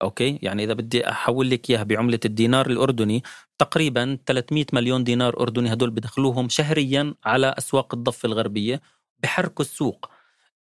أوكي؟ 0.02 0.40
يعني 0.42 0.64
إذا 0.64 0.74
بدي 0.74 1.10
أحول 1.10 1.50
لك 1.50 1.70
إياها 1.70 1.84
بعملة 1.84 2.20
الدينار 2.26 2.70
الأردني 2.70 3.24
تقريبا 3.58 4.18
300 4.26 4.66
مليون 4.74 5.04
دينار 5.04 5.40
أردني 5.40 5.74
هدول 5.74 5.90
بدخلوهم 5.90 6.50
شهريا 6.50 7.14
على 7.26 7.56
أسواق 7.58 7.94
الضفة 7.94 8.26
الغربية 8.28 8.82
بحركوا 9.20 9.66
السوق. 9.66 10.17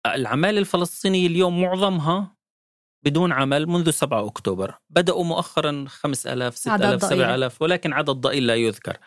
العماله 0.06 0.58
الفلسطينيه 0.58 1.26
اليوم 1.26 1.62
معظمها 1.62 2.36
بدون 3.04 3.32
عمل 3.32 3.66
منذ 3.66 3.90
7 3.90 4.26
أكتوبر. 4.26 4.74
بدأوا 4.90 5.24
مؤخرا 5.24 5.84
5000 5.88 6.56
6000 6.56 7.02
7000 7.02 7.62
ولكن 7.62 7.92
عدد 7.92 8.10
ضئيل 8.10 8.46
لا 8.46 8.54
يذكر. 8.54 8.98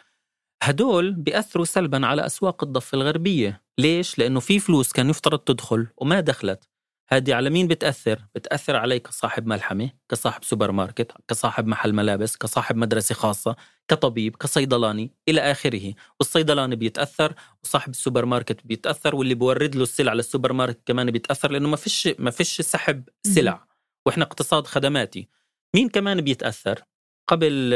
هدول 0.64 1.14
بيأثروا 1.14 1.66
سلبا 1.66 2.08
على 2.08 2.26
أسواق 2.26 2.64
الضفة 2.64 2.96
الغربية. 2.96 3.64
ليش؟ 3.78 4.20
لأنه 4.20 4.40
في 4.40 4.60
فلوس 4.60 4.92
كان 4.92 5.10
يفترض 5.10 5.40
تدخل 5.40 5.88
وما 5.98 6.20
دخلت. 6.20 6.70
هذه 7.10 7.34
على 7.34 7.50
مين 7.50 7.68
بتأثر؟ 7.68 8.26
بتأثر 8.36 8.76
علي 8.76 9.00
كصاحب 9.00 9.48
ملحمة 9.48 9.90
كصاحب 10.10 10.44
سوبر 10.44 10.72
ماركت 10.72 11.12
كصاحب 11.28 11.68
محل 11.68 11.94
ملابس 11.94 12.38
كصاحب 12.38 12.76
مدرسة 12.76 13.16
خاصة 13.16 13.56
كطبيب 13.88 14.36
كصيدلاني 14.36 15.12
إلى 15.30 15.42
آخره. 15.42 15.94
والصيدلاني 16.20 16.76
بيتأثر 16.76 17.34
وصاحب 17.64 17.90
السوبر 17.92 18.26
ماركت 18.26 18.66
بيتأثر 18.66 19.16
واللي 19.16 19.36
بورد 19.36 19.76
له 19.76 19.84
السلع 19.84 20.14
للسوبر 20.14 20.54
ماركت 20.54 20.80
كمان 20.86 21.12
بيتأثر 21.12 21.52
لأنه 21.52 21.70
ما 21.70 21.76
فيش 21.76 22.10
ما 22.20 22.32
فيش 22.32 22.62
سحب 22.62 23.10
سلع. 23.24 23.68
وإحنا 24.06 24.24
اقتصاد 24.24 24.68
خدماتي. 24.68 25.28
مين 25.76 25.90
كمان 25.90 26.22
بيتأثر؟ 26.22 26.84
قبل 27.28 27.72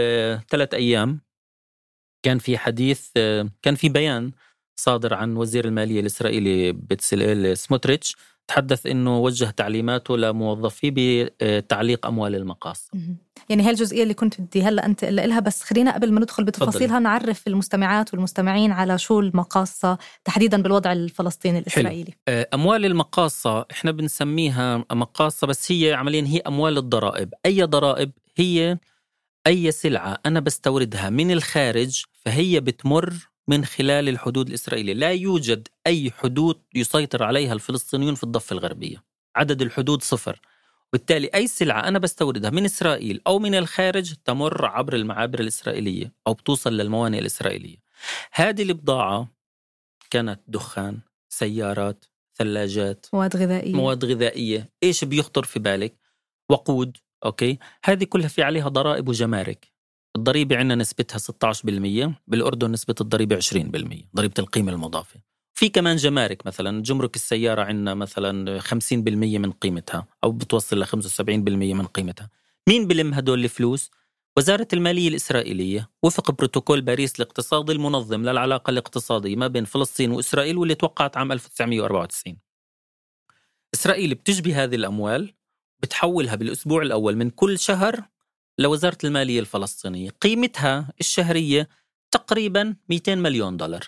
ثلاث 0.49 0.73
أيام 0.73 1.21
كان 2.23 2.39
في 2.39 2.57
حديث 2.57 3.11
كان 3.61 3.75
في 3.75 3.89
بيان 3.89 4.31
صادر 4.75 5.13
عن 5.13 5.37
وزير 5.37 5.65
المالية 5.65 5.99
الإسرائيلي 5.99 6.71
بتسليل 6.71 7.57
سموتريتش. 7.57 8.15
تحدث 8.47 8.85
إنه 8.85 9.19
وجه 9.19 9.49
تعليماته 9.49 10.17
لموظفيه 10.17 10.91
بتعليق 11.41 12.05
أموال 12.05 12.35
المقاصه 12.35 12.91
يعني 13.49 13.63
هي 13.63 13.69
الجزئية 13.69 14.03
اللي 14.03 14.13
كنت 14.13 14.41
بدي 14.41 14.63
هلأ 14.63 14.85
أنت 14.85 15.05
لها 15.05 15.39
بس 15.39 15.63
خلينا 15.63 15.93
قبل 15.93 16.11
ما 16.11 16.19
ندخل 16.19 16.43
بتفاصيلها 16.43 16.99
نعرف 16.99 17.47
المستمعات 17.47 18.13
والمستمعين 18.13 18.71
على 18.71 18.97
شو 18.97 19.19
المقاصة 19.19 19.97
تحديدا 20.25 20.61
بالوضع 20.61 20.91
الفلسطيني 20.91 21.59
الإسرائيلي. 21.59 22.11
حلو. 22.11 22.15
آه، 22.27 22.47
أموال 22.53 22.85
المقاصة 22.85 23.65
إحنا 23.71 23.91
بنسميها 23.91 24.85
مقاصة 24.91 25.47
بس 25.47 25.71
هي 25.71 25.93
عمليا 25.93 26.23
هي 26.27 26.39
أموال 26.39 26.77
الضرائب. 26.77 27.33
أي 27.45 27.63
ضرائب 27.63 28.11
هي 28.37 28.77
أي 29.47 29.71
سلعة 29.71 30.17
أنا 30.25 30.39
بستوردها 30.39 31.09
من 31.09 31.31
الخارج 31.31 32.03
فهي 32.13 32.59
بتمر 32.59 33.30
من 33.47 33.65
خلال 33.65 34.09
الحدود 34.09 34.47
الإسرائيلية. 34.47 34.93
لا 34.93 35.11
يوجد 35.11 35.67
أي 35.87 36.11
حدود 36.11 36.61
يسيطر 36.75 37.23
عليها 37.23 37.53
الفلسطينيون 37.53 38.15
في 38.15 38.23
الضفة 38.23 38.53
الغربية. 38.53 39.03
عدد 39.35 39.61
الحدود 39.61 40.03
صفر. 40.03 40.39
بالتالي 40.93 41.29
أي 41.35 41.47
سلعة 41.47 41.87
أنا 41.87 41.99
بستوردها 41.99 42.49
من 42.49 42.65
إسرائيل 42.65 43.21
أو 43.27 43.39
من 43.39 43.55
الخارج 43.55 44.13
تمر 44.25 44.65
عبر 44.65 44.95
المعابر 44.95 45.39
الإسرائيلية 45.39 46.13
أو 46.27 46.33
بتوصل 46.33 46.73
للموانئ 46.73 47.19
الإسرائيلية. 47.19 47.77
هذه 48.31 48.61
البضاعة 48.61 49.27
كانت 50.09 50.39
دخان 50.47 50.99
سيارات 51.29 52.05
ثلاجات 52.35 53.05
مواد 53.13 53.35
غذائية. 53.35 53.73
مواد 53.73 54.05
غذائية. 54.05 54.69
إيش 54.83 55.03
بيخطر 55.03 55.43
في 55.43 55.59
بالك؟ 55.59 55.95
وقود 56.49 56.97
أوكي؟ 57.25 57.59
هذه 57.85 58.03
كلها 58.03 58.27
في 58.27 58.43
عليها 58.43 58.69
ضرائب 58.69 59.09
وجمارك. 59.09 59.70
الضريبة 60.15 60.57
عندنا 60.57 60.75
نسبتها 60.75 61.17
16% 61.17 62.13
بالأردن 62.27 62.71
نسبة 62.71 62.95
الضريبة 63.01 63.35
20% 63.35 64.05
ضريبة 64.15 64.33
القيمة 64.39 64.71
المضافة. 64.71 65.19
في 65.53 65.69
كمان 65.69 65.95
جمارك 65.95 66.45
مثلا 66.45 66.83
جمرك 66.83 67.15
السيارة 67.15 67.61
عندنا 67.61 67.93
مثلا 67.93 68.59
50% 68.59 68.93
من 69.37 69.51
قيمتها 69.51 70.07
أو 70.23 70.31
بتوصل 70.31 70.79
ل 70.79 70.85
75% 70.85 70.93
من 71.73 71.85
قيمتها. 71.85 72.29
مين 72.67 72.87
بلم 72.87 73.13
هدول 73.13 73.43
الفلوس؟ 73.43 73.91
وزارة 74.37 74.67
المالية 74.73 75.07
الإسرائيلية. 75.09 75.89
وفق 76.03 76.31
بروتوكول 76.31 76.81
باريس 76.81 77.15
الاقتصادي 77.15 77.71
المنظم 77.71 78.21
للعلاقة 78.21 78.71
الاقتصادية 78.71 79.35
ما 79.35 79.47
بين 79.47 79.65
فلسطين 79.65 80.11
وإسرائيل 80.11 80.57
واللي 80.57 80.75
توقعت 80.75 81.17
عام 81.17 81.31
1994 81.31 82.37
إسرائيل 83.73 84.15
بتجبي 84.15 84.53
هذه 84.53 84.75
الأموال 84.75 85.33
بتحولها 85.79 86.35
بالأسبوع 86.35 86.81
الأول 86.81 87.15
من 87.15 87.29
كل 87.29 87.59
شهر 87.59 88.03
لوزارة 88.59 88.97
المالية 89.03 89.39
الفلسطينية 89.39 90.09
قيمتها 90.09 90.93
الشهرية 90.99 91.69
تقريبا 92.11 92.75
200 92.89 93.15
مليون 93.15 93.57
دولار. 93.57 93.83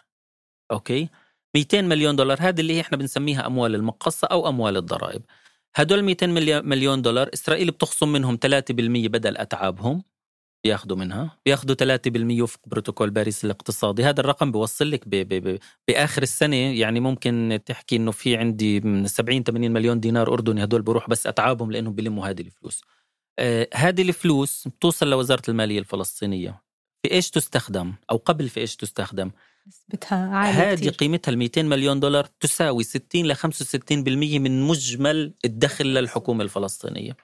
أوكي؟ 0.72 1.10
200 1.56 1.82
مليون 1.82 2.16
دولار 2.16 2.38
هذه 2.42 2.62
اللي 2.62 2.82
إحنا 2.82 2.98
بنسميها 2.98 3.48
أموال 3.48 3.76
المقصة 3.76 4.28
أو 4.28 4.50
أموال 4.50 4.78
الضرائب. 4.78 5.22
هدول 5.76 6.02
200 6.04 6.28
مليون 6.62 7.02
دولار 7.02 7.30
إسرائيل 7.34 7.72
بتخصم 7.72 8.12
منهم 8.12 8.38
3% 8.38 9.08
بدل 9.08 9.38
أتعابهم. 9.38 10.04
بياخذوا 10.64 10.98
منها. 10.98 11.40
بياخذوا 11.46 11.76
3% 11.76 12.42
وفق 12.42 12.60
بروتوكول 12.68 13.10
باريس 13.10 13.46
الاقتصادي. 13.46 14.04
هذا 14.04 14.20
الرقم 14.20 14.52
بيوصل 14.52 14.92
لك 14.92 15.08
ب 15.08 15.10
ب 15.16 15.34
ب 15.48 15.60
بآخر 15.88 16.22
السنة. 16.24 16.56
يعني 16.56 17.00
ممكن 17.00 17.60
تحكي 17.66 17.96
إنه 17.96 18.12
في 18.12 18.38
عندي 18.38 18.80
من 18.80 19.08
70 19.08 19.44
80 19.44 19.72
مليون 19.72 20.00
دينار 20.00 20.34
أردني 20.34 20.64
هدول 20.64 20.82
بروح 20.82 21.10
بس 21.10 21.28
أتعابهم 21.28 21.72
لأنهم 21.72 21.96
بيلموا 21.96 22.28
هذه 22.28 22.42
الفلوس. 22.42 22.82
هذه 23.74 24.02
الفلوس 24.02 24.68
بتوصل 24.68 25.10
لوزارة 25.10 25.44
المالية 25.50 25.80
الفلسطينية. 25.80 26.64
في 27.04 27.12
إيش 27.12 27.30
تستخدم؟ 27.30 27.94
أو 28.12 28.18
قبل 28.18 28.50
في 28.50 28.60
إيش 28.60 28.76
تستخدم؟ 28.76 29.32
نسبتها 29.68 30.36
عالية 30.36 30.72
هذه. 30.72 30.90
قيمتها 30.90 31.32
ال 31.32 31.38
200 31.38 31.64
مليون 31.64 32.00
دولار 32.00 32.26
تساوي 32.26 32.84
60 32.84 33.26
ل 33.26 33.36
65% 33.36 34.40
من 34.40 34.62
مجمل 34.62 35.34
الدخل 35.46 35.86
للحكومة 35.86 36.44
الفلسطينية. 36.44 37.18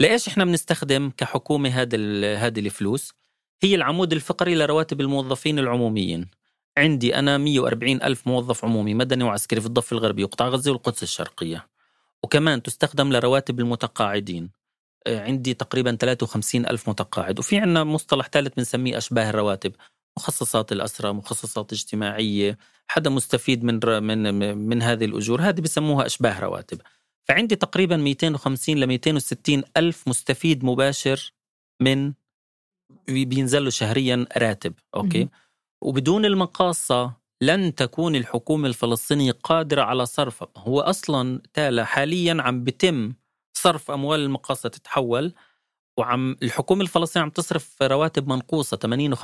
ليش 0.00 0.28
إحنا 0.28 0.44
بنستخدم 0.44 1.10
كحكومة 1.16 1.68
هذا 1.68 1.96
هذه 2.36 2.60
الفلوس؟ 2.60 3.12
هي 3.62 3.74
العمود 3.74 4.12
الفقري 4.12 4.54
لرواتب 4.54 5.00
الموظفين 5.00 5.58
العموميين. 5.58 6.30
عندي 6.78 7.18
أنا 7.18 7.38
140 7.38 8.02
ألف 8.02 8.26
موظف 8.26 8.64
عمومي 8.64 8.94
مدني 8.94 9.24
وعسكري 9.24 9.60
في 9.60 9.66
الضفة 9.66 9.94
الغربية 9.94 10.24
وقطاع 10.24 10.48
غزة 10.48 10.72
والقدس 10.72 11.02
الشرقية. 11.02 11.68
وكمان 12.22 12.62
تستخدم 12.62 13.12
لرواتب 13.12 13.60
المتقاعدين. 13.60 14.44
آه، 14.44 14.63
عندي 15.08 15.54
تقريبا 15.54 15.96
53 15.96 16.66
ألف 16.66 16.88
متقاعد. 16.88 17.38
وفي 17.38 17.58
عنا 17.58 17.84
مصطلح 17.84 18.28
ثالث 18.28 18.54
بنسميه 18.56 18.98
أشباه 18.98 19.30
الرواتب. 19.30 19.72
مخصصات 20.18 20.72
الأسرة 20.72 21.12
مخصصات 21.12 21.72
اجتماعية 21.72 22.58
حدا 22.88 23.10
مستفيد 23.10 23.64
من 23.64 24.02
من 24.02 24.56
من 24.56 24.82
هذه 24.82 25.04
الأجور. 25.04 25.40
هذه 25.42 25.60
بسموها 25.60 26.06
أشباه 26.06 26.40
رواتب. 26.40 26.80
فعندي 27.28 27.56
تقريبا 27.56 27.96
250 27.96 28.78
ل 28.78 28.86
260 28.86 29.62
ألف 29.76 30.08
مستفيد 30.08 30.64
مباشر 30.64 31.32
من 31.80 32.12
بينزل 33.08 33.64
له 33.64 33.70
شهريا 33.70 34.26
راتب. 34.36 34.74
أوكي؟ 34.94 35.28
وبدون 35.82 36.24
المقاصة 36.24 37.12
لن 37.40 37.74
تكون 37.74 38.16
الحكومة 38.16 38.68
الفلسطينية 38.68 39.32
قادرة 39.32 39.82
على 39.82 40.06
صرف 40.06 40.44
هو 40.56 40.80
أصلا 40.80 41.42
تالا 41.52 41.84
حاليا 41.84 42.42
عم 42.42 42.64
بتم 42.64 43.14
صرف 43.56 43.90
أموال 43.90 44.20
المقاصة 44.20 44.68
تتحول 44.68 45.34
وعم 45.98 46.36
الحكومة 46.42 46.82
الفلسطينية 46.82 47.24
عم 47.24 47.30
تصرف 47.30 47.82
رواتب 47.82 48.28
منقوصة 48.28 48.76
80 48.76 49.12
و 49.12 49.16
85% 49.16 49.20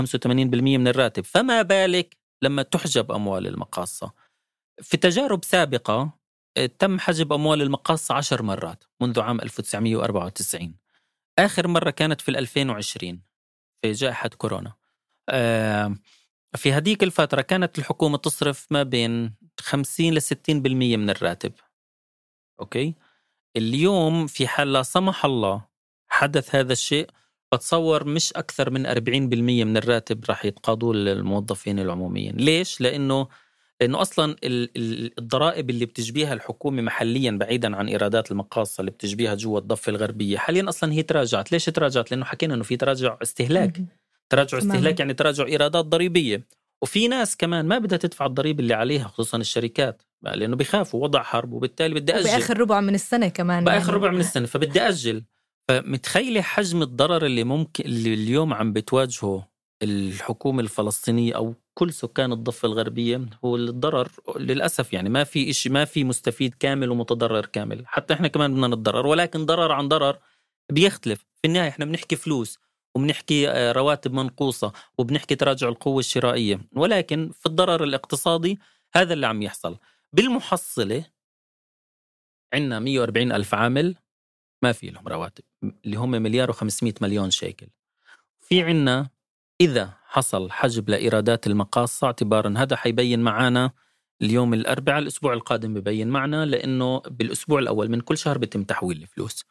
من 0.78 0.88
الراتب. 0.88 1.24
فما 1.24 1.62
بالك 1.62 2.16
لما 2.42 2.62
تحجب 2.62 3.12
أموال 3.12 3.46
المقاصة؟ 3.46 4.12
في 4.82 4.96
تجارب 4.96 5.44
سابقة 5.44 6.18
تم 6.78 6.98
حجب 6.98 7.32
أموال 7.32 7.62
المقاصة 7.62 8.14
عشر 8.14 8.42
مرات 8.42 8.84
منذ 9.00 9.20
عام 9.20 9.40
1994 9.40 10.74
آخر 11.38 11.68
مرة 11.68 11.90
كانت 11.90 12.20
في 12.20 12.28
2020 12.28 13.22
في 13.82 13.92
جائحة 13.92 14.28
كورونا. 14.28 14.72
في 16.56 16.72
هذيك 16.72 17.02
الفترة 17.02 17.40
كانت 17.40 17.78
الحكومة 17.78 18.18
تصرف 18.18 18.66
ما 18.72 18.82
بين 18.82 19.34
50 19.60 20.14
ل 20.14 20.20
60% 20.22 20.96
من 20.96 21.10
الراتب. 21.10 21.52
أوكي؟ 22.60 22.94
اليوم 23.56 24.26
في 24.26 24.46
حال 24.46 24.72
لا 24.72 24.82
سمح 24.82 25.24
الله 25.24 25.64
حدث 26.08 26.54
هذا 26.54 26.72
الشيء 26.72 27.06
بتصور 27.52 28.04
مش 28.04 28.32
أكثر 28.32 28.70
من 28.70 28.86
40% 28.86 28.98
من 29.64 29.76
الراتب 29.76 30.24
راح 30.28 30.44
يتقاضوا 30.44 30.94
للموظفين 30.94 31.78
العموميين. 31.78 32.36
ليش؟ 32.36 32.80
لأنه 32.80 33.28
لأنه 33.80 34.00
أصلا 34.00 34.36
الضرائب 34.44 35.70
اللي 35.70 35.86
بتجبيها 35.86 36.32
الحكومة 36.32 36.82
محليا 36.82 37.30
بعيدا 37.30 37.76
عن 37.76 37.88
إيرادات 37.88 38.30
المقاصة 38.30 38.80
اللي 38.80 38.90
بتجبيها 38.90 39.34
جوا 39.34 39.58
الضفة 39.58 39.90
الغربية 39.90 40.38
حاليا 40.38 40.68
أصلا 40.68 40.92
هي 40.92 41.02
تراجعت. 41.02 41.52
ليش 41.52 41.64
تراجعت؟ 41.64 42.10
لأنه 42.10 42.24
حكينا 42.24 42.54
إنه 42.54 42.62
في 42.62 42.76
تراجع 42.76 43.18
استهلاك. 43.22 43.82
تراجع 44.28 44.58
استهلاك 44.58 45.00
يعني 45.00 45.14
تراجع 45.14 45.46
إيرادات 45.46 45.84
ضريبية. 45.84 46.46
وفي 46.82 47.08
ناس 47.08 47.36
كمان 47.36 47.66
ما 47.68 47.78
بدها 47.78 47.98
تدفع 47.98 48.26
الضريبه 48.26 48.62
اللي 48.62 48.74
عليها 48.74 49.08
خصوصا 49.08 49.38
الشركات 49.38 50.02
لأنه 50.22 50.56
بيخافوا 50.56 51.02
وضع 51.02 51.22
حرب 51.22 51.52
وبالتالي 51.52 51.94
بدي 51.94 52.14
أجل. 52.14 52.24
باخر 52.24 52.60
ربع 52.60 52.80
من 52.80 52.94
السنة 52.94 53.28
كمان 53.28 53.64
باخر 53.64 53.78
يعني. 53.78 53.92
ربع 53.92 54.10
من 54.10 54.20
السنة 54.20 54.46
فبدي 54.46 54.80
أجل. 54.80 55.24
فمتخيلة 55.68 56.40
حجم 56.40 56.82
الضرر 56.82 57.26
اللي 57.26 57.44
ممكن 57.44 57.84
اللي 57.84 58.14
اليوم 58.14 58.54
عم 58.54 58.72
بتواجهه 58.72 59.48
الحكومة 59.82 60.60
الفلسطينية 60.62 61.36
أو 61.36 61.54
كل 61.74 61.92
سكان 61.92 62.32
الضفة 62.32 62.66
الغربية 62.66 63.20
هو 63.44 63.56
الضرر 63.56 64.08
للأسف 64.36 64.92
يعني 64.92 65.08
ما 65.08 65.24
في 65.24 65.50
إشي 65.50 65.68
ما 65.68 65.84
في 65.84 66.04
مستفيد 66.04 66.54
كامل 66.54 66.90
ومتضرر 66.90 67.46
كامل. 67.46 67.82
حتى 67.86 68.14
إحنا 68.14 68.28
كمان 68.28 68.52
بدنا 68.52 68.66
نتضرر 68.68 69.06
ولكن 69.06 69.46
ضرر 69.46 69.72
عن 69.72 69.88
ضرر 69.88 70.18
بيختلف. 70.72 71.18
في 71.42 71.48
النهاية 71.48 71.68
إحنا 71.68 71.84
بنحكي 71.84 72.16
فلوس. 72.16 72.58
وبنحكي 72.94 73.48
آه، 73.50 73.72
رواتب 73.72 74.12
منقوصة 74.12 74.72
وبنحكي 74.98 75.34
تراجع 75.34 75.68
القوة 75.68 75.98
الشرائية. 75.98 76.60
ولكن 76.72 77.30
في 77.34 77.46
الضرر 77.46 77.84
الاقتصادي 77.84 78.58
هذا 78.94 79.12
اللي 79.12 79.26
عم 79.26 79.42
يحصل. 79.42 79.76
بالمحصلة 80.12 81.04
عندنا 82.54 82.78
140 82.78 83.32
ألف 83.32 83.54
عامل 83.54 83.96
ما 84.62 84.72
في 84.72 84.90
لهم 84.90 85.08
رواتب 85.08 85.44
اللي 85.84 85.96
هم 85.96 86.10
مليار 86.10 86.52
و500 86.52 86.92
مليون 87.00 87.30
شيكل. 87.30 87.66
في 88.40 88.62
عنا 88.62 89.10
إذا 89.60 89.92
حصل 90.04 90.50
حجب 90.50 90.90
لإيرادات 90.90 91.46
المقاصة 91.46 92.06
اعتبارا 92.06 92.54
هذا 92.56 92.76
حيبين 92.76 93.20
معنا 93.20 93.70
اليوم 94.22 94.54
الأربعاء 94.54 94.98
الأسبوع 94.98 95.32
القادم 95.32 95.74
ببين 95.74 96.08
معنا 96.08 96.46
لأنه 96.46 96.98
بالأسبوع 97.00 97.58
الأول 97.58 97.88
من 97.88 98.00
كل 98.00 98.18
شهر 98.18 98.38
بيتم 98.38 98.64
تحويل 98.64 99.02
الفلوس. 99.02 99.44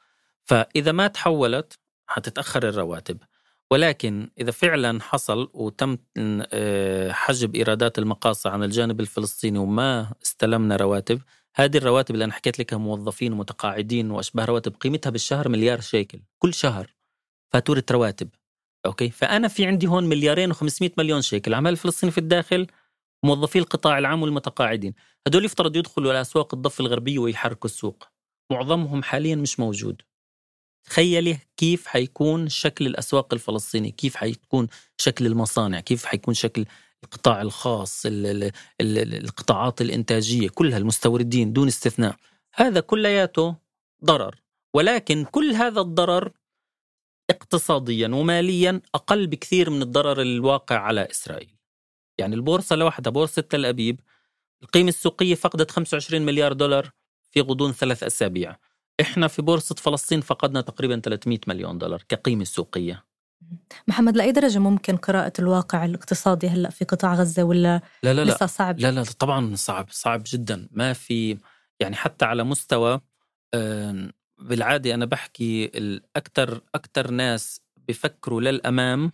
فإذا 0.46 0.92
ما 0.92 1.08
تحولت 1.08 1.80
حتتأخر 2.10 2.70
الرواتب. 2.70 3.18
ولكن 3.72 4.30
إذا 4.40 4.52
فعلا 4.52 5.02
حصل 5.02 5.50
وتم 5.54 5.98
آه، 6.18 7.12
حجب 7.12 7.56
إيرادات 7.56 8.00
المقاصة 8.00 8.50
عن 8.50 8.64
الجانب 8.64 9.00
الفلسطيني 9.00 9.60
وما 9.60 10.14
استلمنا 10.24 10.76
رواتب 10.76 11.22
هذه 11.56 11.78
الرواتب 11.78 12.16
اللي 12.16 12.26
أنا 12.26 12.34
حكيت 12.34 12.60
لك 12.60 12.74
موظفين 12.74 13.34
ومتقاعدين 13.34 14.12
وأشباه 14.12 14.46
رواتب 14.46 14.76
قيمتها 14.76 15.10
بالشهر 15.10 15.50
مليار 15.50 15.82
شيكل. 15.82 16.20
كل 16.40 16.54
شهر 16.54 16.96
فاتورة 17.54 17.84
رواتب. 17.92 18.30
أوكي؟ 18.86 19.10
فأنا 19.10 19.48
في 19.48 19.66
عندي 19.66 19.88
هون 19.88 20.04
مليارين 20.04 20.54
و500 20.54 20.90
مليون 20.98 21.22
شيكل. 21.22 21.52
العمال 21.52 21.72
الفلسطيني 21.72 22.12
في 22.12 22.18
الداخل 22.18 22.68
موظفي 23.24 23.60
القطاع 23.60 23.98
العام 24.00 24.22
والمتقاعدين. 24.24 24.94
هدول 25.28 25.46
يفترض 25.46 25.76
يدخلوا 25.76 26.12
على 26.12 26.22
أسواق 26.22 26.54
الضفة 26.54 26.82
الغربية 26.82 27.20
ويحركوا 27.20 27.70
السوق. 27.70 28.08
معظمهم 28.52 29.04
حاليا 29.04 29.36
مش 29.36 29.60
موجود. 29.60 30.02
تخيلي 30.90 31.38
كيف 31.58 31.88
حيكون 31.88 32.50
شكل 32.50 32.88
الأسواق 32.88 33.34
الفلسطيني 33.34 33.92
كيف 33.92 34.16
حيكون 34.16 34.68
شكل 34.98 35.26
المصانع 35.26 35.80
كيف 35.80 36.06
حيكون 36.06 36.34
شكل 36.34 36.66
القطاع 37.04 37.42
الخاص 37.42 38.04
القطاعات 38.82 39.82
الإنتاجية 39.82 40.50
كلها 40.50 40.78
المستوردين 40.78 41.54
دون 41.54 41.68
استثناء. 41.68 42.16
هذا 42.56 42.80
كلياته 42.80 43.56
ضرر 44.06 44.36
ولكن 44.74 45.26
كل 45.26 45.52
هذا 45.52 45.82
الضرر 45.82 46.32
اقتصاديا 47.30 48.08
وماليا 48.08 48.82
أقل 48.96 49.28
بكثير 49.28 49.70
من 49.70 49.82
الضرر 49.82 50.22
الواقع 50.22 50.78
على 50.80 51.12
إسرائيل. 51.12 51.56
يعني 52.18 52.36
البورصة 52.36 52.76
لوحدها 52.76 53.12
بورصة 53.12 53.42
تل 53.42 53.66
أبيب 53.66 54.00
القيمة 54.64 54.90
السوقية 54.90 55.36
فقدت 55.36 55.72
25 55.72 56.22
مليار 56.22 56.54
دولار 56.54 56.92
في 57.32 57.42
غضون 57.42 57.72
ثلاث 57.72 58.04
أسابيع. 58.04 58.56
إحنا 59.02 59.28
في 59.28 59.42
بورصة 59.42 59.76
فلسطين 59.76 60.22
فقدنا 60.22 60.62
تقريبا 60.62 61.00
300 61.00 61.40
مليون 61.48 61.78
دولار 61.78 62.04
كقيمة 62.10 62.44
سوقية. 62.44 63.06
محمد 63.88 64.18
لأي 64.18 64.32
درجة 64.32 64.60
ممكن 64.60 64.98
قراءة 64.98 65.34
الواقع 65.40 65.86
الاقتصادي 65.86 66.48
هلأ 66.50 66.70
في 66.70 66.86
قطاع 66.86 67.14
غزة 67.14 67.44
ولا 67.44 67.82
لا 68.04 68.14
لا 68.14 68.24
لا. 68.26 68.32
لسه 68.32 68.46
صعب؟ 68.46 68.80
لا 68.80 68.92
لا 68.92 69.04
طبعا 69.04 69.56
صعب 69.56 69.88
صعب 69.92 70.24
جدا. 70.26 70.68
ما 70.72 70.94
في 70.94 71.38
يعني 71.80 71.96
حتى 71.96 72.26
على 72.26 72.44
مستوى 72.44 73.02
بالعادة 74.38 74.94
أنا 74.94 75.06
بحكي 75.06 75.66
الاكثر 75.66 76.62
أكثر 76.76 77.12
ناس 77.12 77.62
بفكروا 77.88 78.42
للأمام 78.42 79.12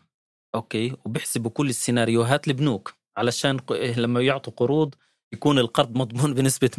أوكي 0.55 0.95
وبحسبوا 1.05 1.51
كل 1.51 1.69
السيناريوهات 1.69 2.47
البنوك 2.47 2.93
علشان 3.17 3.59
لما 3.97 4.21
يعطوا 4.21 4.53
قروض 4.57 4.95
يكون 5.33 5.59
القرض 5.59 5.97
مضمون 5.97 6.33
بنسبة 6.33 6.69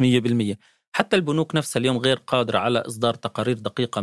100% 0.53 0.55
حتى 0.97 1.15
البنوك 1.15 1.55
نفسها 1.55 1.79
اليوم 1.79 1.97
غير 1.97 2.17
قادرة 2.17 2.59
على 2.59 2.79
إصدار 2.79 3.13
تقارير 3.13 3.59
دقيقة 3.59 4.01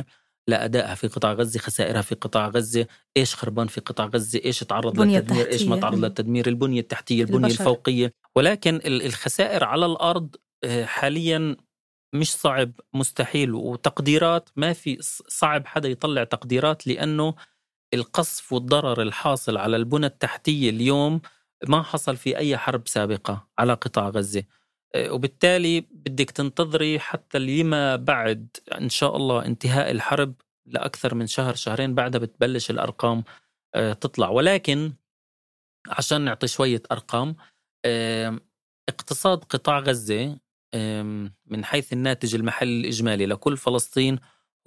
100% 0.00 0.04
لأدائها 0.48 0.94
في 0.94 1.08
قطاع 1.08 1.32
غزة 1.32 1.60
خسائرها 1.60 2.02
في 2.02 2.14
قطاع 2.14 2.48
غزة 2.48 2.86
إيش 3.16 3.34
خربان 3.34 3.66
في 3.66 3.80
قطاع 3.80 4.06
غزة 4.06 4.40
إيش 4.44 4.60
تعرض 4.60 5.00
للتدمير 5.00 5.46
إيش 5.46 5.62
ما 5.62 5.80
تعرض 5.80 6.04
للتدمير 6.04 6.46
البنية 6.46 6.80
التحتية 6.80 7.22
البنية 7.22 7.46
البشر. 7.46 7.60
الفوقية. 7.60 8.12
ولكن 8.36 8.80
الخسائر 8.84 9.64
على 9.64 9.86
الأرض 9.86 10.36
آه، 10.64 10.84
حاليا 10.84 11.56
مش 12.14 12.32
صعب 12.32 12.72
مستحيل. 12.94 13.54
وتقديرات 13.54 14.48
ما 14.56 14.72
في 14.72 14.98
صعب 15.28 15.66
حدا 15.66 15.88
يطلع 15.88 16.24
تقديرات 16.24 16.86
لأنه 16.86 17.34
القصف 17.94 18.52
والضرر 18.52 19.02
الحاصل 19.02 19.56
على 19.56 19.76
البنى 19.76 20.06
التحتية 20.06 20.70
اليوم 20.70 21.20
ما 21.68 21.82
حصل 21.82 22.16
في 22.16 22.36
أي 22.36 22.56
حرب 22.56 22.88
سابقة 22.88 23.48
على 23.58 23.72
قطاع 23.72 24.08
غزة. 24.08 24.42
وبالتالي 24.96 25.80
بدك 25.80 26.30
تنتظري 26.30 26.98
حتى 26.98 27.38
لما 27.38 27.96
بعد 27.96 28.56
إن 28.80 28.88
شاء 28.88 29.16
الله 29.16 29.44
انتهاء 29.46 29.90
الحرب 29.90 30.34
لأكثر 30.66 31.14
من 31.14 31.26
شهر 31.26 31.54
شهرين 31.54 31.94
بعدها 31.94 32.20
بتبلش 32.20 32.70
الأرقام 32.70 33.24
آه، 33.74 33.92
تطلع. 33.92 34.28
ولكن 34.28 34.92
عشان 35.88 36.20
نعطي 36.20 36.46
شوية 36.46 36.82
أرقام 36.92 37.36
اقتصاد 38.88 39.44
قطاع 39.44 39.78
غزة 39.78 40.38
من 41.46 41.64
حيث 41.64 41.92
الناتج 41.92 42.34
المحلي 42.34 42.80
الإجمالي 42.80 43.26
لكل 43.26 43.56
فلسطين 43.56 44.18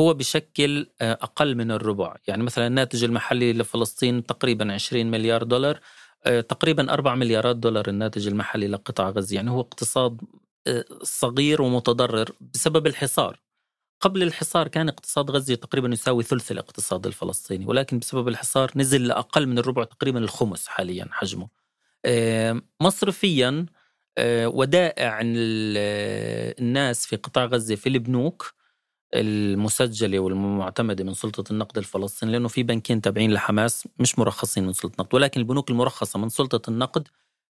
هو 0.02 0.14
بشكل 0.14 0.88
آه، 1.02 1.14
أقل 1.14 1.56
من 1.56 1.72
الربع. 1.72 2.16
يعني 2.28 2.44
مثلا 2.44 2.68
الناتج 2.68 3.04
المحلي 3.04 3.54
لفلسطين 3.54 4.26
تقريبا 4.26 4.74
20 4.74 5.12
مليار 5.12 5.44
دولار. 5.44 5.76
آه، 5.76 5.82
تقريبا 6.24 6.94
4 6.94 7.16
مليارات 7.16 7.56
دولار 7.56 7.90
الناتج 7.90 8.28
المحلي 8.28 8.68
لقطاع 8.68 9.10
غزة. 9.10 9.36
يعني 9.36 9.52
هو 9.52 9.62
اقتصاد 9.62 10.22
آه، 10.68 10.86
صغير 11.04 11.62
ومتضرر 11.62 12.30
بسبب 12.54 12.88
الحصار. 12.88 13.40
قبل 14.02 14.24
الحصار 14.24 14.68
كان 14.68 14.90
اقتصاد 14.90 15.32
غزة 15.32 15.56
تقريبا 15.56 15.90
يساوي 15.90 16.24
ثلث 16.24 16.52
الاقتصاد 16.52 17.06
الفلسطيني 17.06 17.66
ولكن 17.66 18.00
بسبب 18.00 18.28
الحصار 18.28 18.72
نزل 18.76 19.08
لأقل 19.08 19.48
من 19.48 19.58
الربع 19.60 19.84
تقريبا 19.84 20.20
الخمس 20.20 20.68
حاليا 20.68 21.08
حجمه. 21.12 21.50
مصرفيا 22.82 23.66
ودائع 24.46 25.20
الناس 25.24 27.06
في 27.06 27.16
قطاع 27.16 27.46
غزة 27.46 27.76
في 27.76 27.90
البنوك 27.90 28.54
المسجلة 29.14 30.20
والمعتمدة 30.20 31.04
من 31.04 31.14
سلطة 31.14 31.52
النقد 31.52 31.78
الفلسطيني 31.78 32.32
لأنه 32.32 32.48
في 32.48 32.64
بنكين 32.64 33.02
تابعين 33.02 33.32
لحماس 33.32 33.88
مش 34.00 34.20
مرخصين 34.20 34.66
من 34.66 34.74
سلطة 34.74 34.94
النقد 35.02 35.16
ولكن 35.16 35.42
البنوك 35.42 35.70
المرخصة 35.72 36.20
من 36.20 36.30
سلطة 36.30 36.70
النقد 36.70 37.08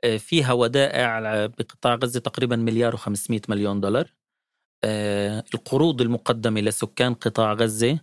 آه، 0.05 0.17
فيها 0.17 0.53
ودائع 0.53 1.47
بقطاع 1.47 1.95
غزة 1.95 2.21
تقريبا 2.21 2.57
مليار 2.57 2.97
و500 2.97 3.41
مليون 3.49 3.81
دولار. 3.81 4.15
آه، 4.85 5.45
القروض 5.55 6.01
المقدمة 6.01 6.61
لسكان 6.61 7.15
قطاع 7.15 7.53
غزة 7.53 7.99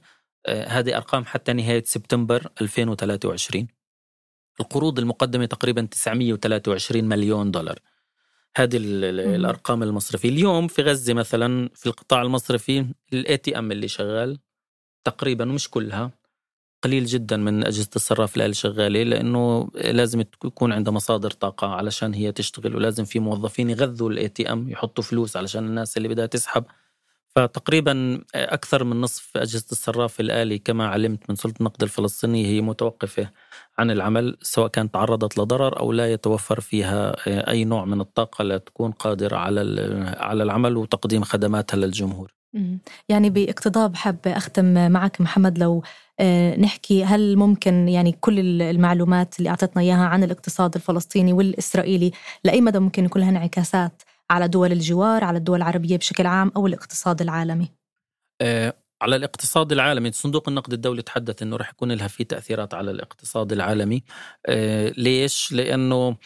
آه، 0.45 0.65
هذه 0.67 0.97
أرقام 0.97 1.25
حتى 1.25 1.53
نهاية 1.53 1.83
سبتمبر 1.83 2.49
2023 2.61 3.67
القروض 4.59 4.99
المقدمة 4.99 5.45
تقريبا 5.45 5.81
923 5.81 7.05
مليون 7.05 7.51
دولار. 7.51 7.79
هذه 8.57 8.77
الأرقام 9.35 9.83
المصرفية. 9.83 10.29
اليوم 10.29 10.67
في 10.67 10.81
غزة 10.81 11.13
مثلا 11.13 11.69
في 11.75 11.85
القطاع 11.85 12.21
المصرفي 12.21 12.85
ال 13.13 13.37
ATM 13.37 13.71
اللي 13.71 13.87
شغال 13.87 14.39
تقريبا 15.03 15.45
مش 15.45 15.69
كلها 15.69 16.11
قليل 16.83 17.05
جدا 17.05 17.37
من 17.37 17.65
أجهزة 17.65 17.89
الصراف 17.95 18.37
الآلي 18.37 18.53
شغالة 18.53 19.03
لأنه 19.03 19.69
لازم 19.75 20.19
يكون 20.45 20.71
عندها 20.71 20.93
مصادر 20.93 21.31
طاقة 21.31 21.67
علشان 21.67 22.13
هي 22.13 22.31
تشتغل 22.31 22.75
ولازم 22.75 23.05
في 23.05 23.19
موظفين 23.19 23.69
يغذوا 23.69 24.09
ال 24.09 24.29
ATM 24.29 24.69
يحطوا 24.69 25.03
فلوس 25.03 25.37
علشان 25.37 25.65
الناس 25.65 25.97
اللي 25.97 26.07
بدها 26.07 26.25
تسحب 26.25 26.63
فتقريبا 27.39 28.21
أكثر 28.35 28.83
من 28.83 29.01
نصف 29.01 29.37
أجهزة 29.37 29.65
الصراف 29.71 30.19
الآلي 30.19 30.57
كما 30.57 30.87
علمت 30.87 31.29
من 31.29 31.35
سلطة 31.35 31.59
النقد 31.59 31.83
الفلسطينيه 31.83 32.45
هي 32.45 32.61
متوقفة 32.61 33.29
عن 33.77 33.91
العمل 33.91 34.37
سواء 34.41 34.67
كانت 34.67 34.93
تعرضت 34.93 35.37
لضرر 35.37 35.79
أو 35.79 35.91
لا 35.91 36.13
يتوفر 36.13 36.59
فيها 36.59 37.15
أي 37.27 37.65
نوع 37.65 37.85
من 37.85 38.01
الطاقة 38.01 38.43
لتكون 38.43 38.91
قادرة 38.91 39.37
على 39.37 39.61
على 40.17 40.43
العمل 40.43 40.77
وتقديم 40.77 41.23
خدماتها 41.23 41.77
للجمهور. 41.77 42.33
يعني 43.09 43.29
باقتضاب 43.29 43.95
حابة 43.95 44.37
أختم 44.37 44.91
معك 44.91 45.21
محمد 45.21 45.57
لو 45.57 45.83
آه، 46.19 46.55
نحكي 46.59 47.03
هل 47.03 47.37
ممكن 47.37 47.89
يعني 47.89 48.11
كل 48.11 48.61
المعلومات 48.61 49.39
اللي 49.39 49.49
أعطتنا 49.49 49.81
إياها 49.81 50.05
عن 50.05 50.23
الاقتصاد 50.23 50.75
الفلسطيني 50.75 51.33
والإسرائيلي 51.33 52.11
لأي 52.43 52.61
مدى 52.61 52.79
ممكن 52.79 53.05
يكون 53.05 53.21
لها 53.21 53.29
انعكاسات 53.29 54.01
على 54.31 54.47
دول 54.47 54.71
الجوار 54.71 55.23
على 55.23 55.37
الدول 55.37 55.57
العربية 55.57 55.97
بشكل 55.97 56.25
عام 56.25 56.51
أو 56.55 56.67
الاقتصاد 56.67 57.21
العالمي؟ 57.21 57.71
أه 58.41 58.73
على 59.01 59.15
الاقتصاد 59.15 59.71
العالمي 59.71 60.11
صندوق 60.11 60.49
النقد 60.49 60.73
الدولي 60.73 61.01
تحدث 61.01 61.41
إنه 61.41 61.57
رح 61.57 61.69
يكون 61.69 61.91
لها 61.91 62.07
في 62.07 62.23
تأثيرات 62.23 62.73
على 62.73 62.91
الاقتصاد 62.91 63.51
العالمي. 63.51 64.03
أه 64.45 64.93
ليش؟ 64.97 65.51
لأنه 65.51 66.17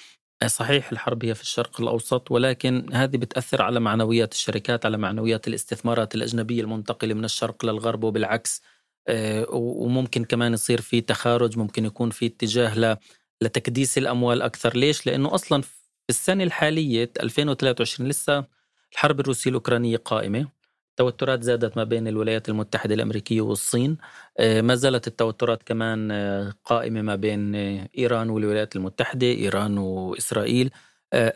صحيح 0.45 0.91
الحرب 0.91 1.26
هي 1.26 1.36
في 1.36 1.41
الشرق 1.41 1.82
الأوسط 1.82 2.32
ولكن 2.32 2.93
هذه 2.93 3.18
بتأثر 3.18 3.62
على 3.62 3.80
معنويات 3.80 4.34
الشركات 4.34 4.86
على 4.86 4.97
معنويات 4.97 5.47
الاستثمارات 5.47 6.16
الأجنبية 6.16 6.62
المنتقلة 6.62 7.14
من 7.14 7.26
الشرق 7.26 7.66
للغرب 7.66 8.04
وبالعكس. 8.04 8.62
أه 9.08 9.45
وممكن 9.51 10.24
كمان 10.26 10.54
يصير 10.54 10.82
في 10.82 11.01
تخارج 11.01 11.58
ممكن 11.58 11.86
يكون 11.86 12.10
في 12.10 12.26
اتجاه 12.26 12.97
لتكديس 13.41 13.97
الأموال 13.97 14.41
أكثر. 14.41 14.78
ليش؟ 14.78 15.08
لأنه 15.08 15.36
أصلا 15.36 15.64
في 16.04 16.10
السنة 16.10 16.43
الحالية 16.43 17.12
2023 17.24 18.10
لسه 18.10 18.45
الحرب 18.93 19.20
الروسية 19.20 19.49
الأوكرانية 19.49 19.97
قائمة. 19.97 20.47
التوترات 20.91 21.43
زادت 21.43 21.78
ما 21.78 21.84
بين 21.84 22.08
الولايات 22.08 22.49
المتحدة 22.49 22.95
الأمريكية 22.95 23.41
والصين. 23.41 23.97
آه، 24.39 24.62
ما 24.62 24.76
زالت 24.76 25.08
التوترات 25.08 25.64
كمان 25.64 26.12
آه، 26.12 26.54
قائمة 26.66 27.01
ما 27.01 27.16
بين 27.16 27.56
آه، 27.56 27.89
إيران 27.97 28.30
والولايات 28.30 28.76
المتحدة 28.76 29.28
إيران 29.28 29.78
وإسرائيل. 29.78 30.72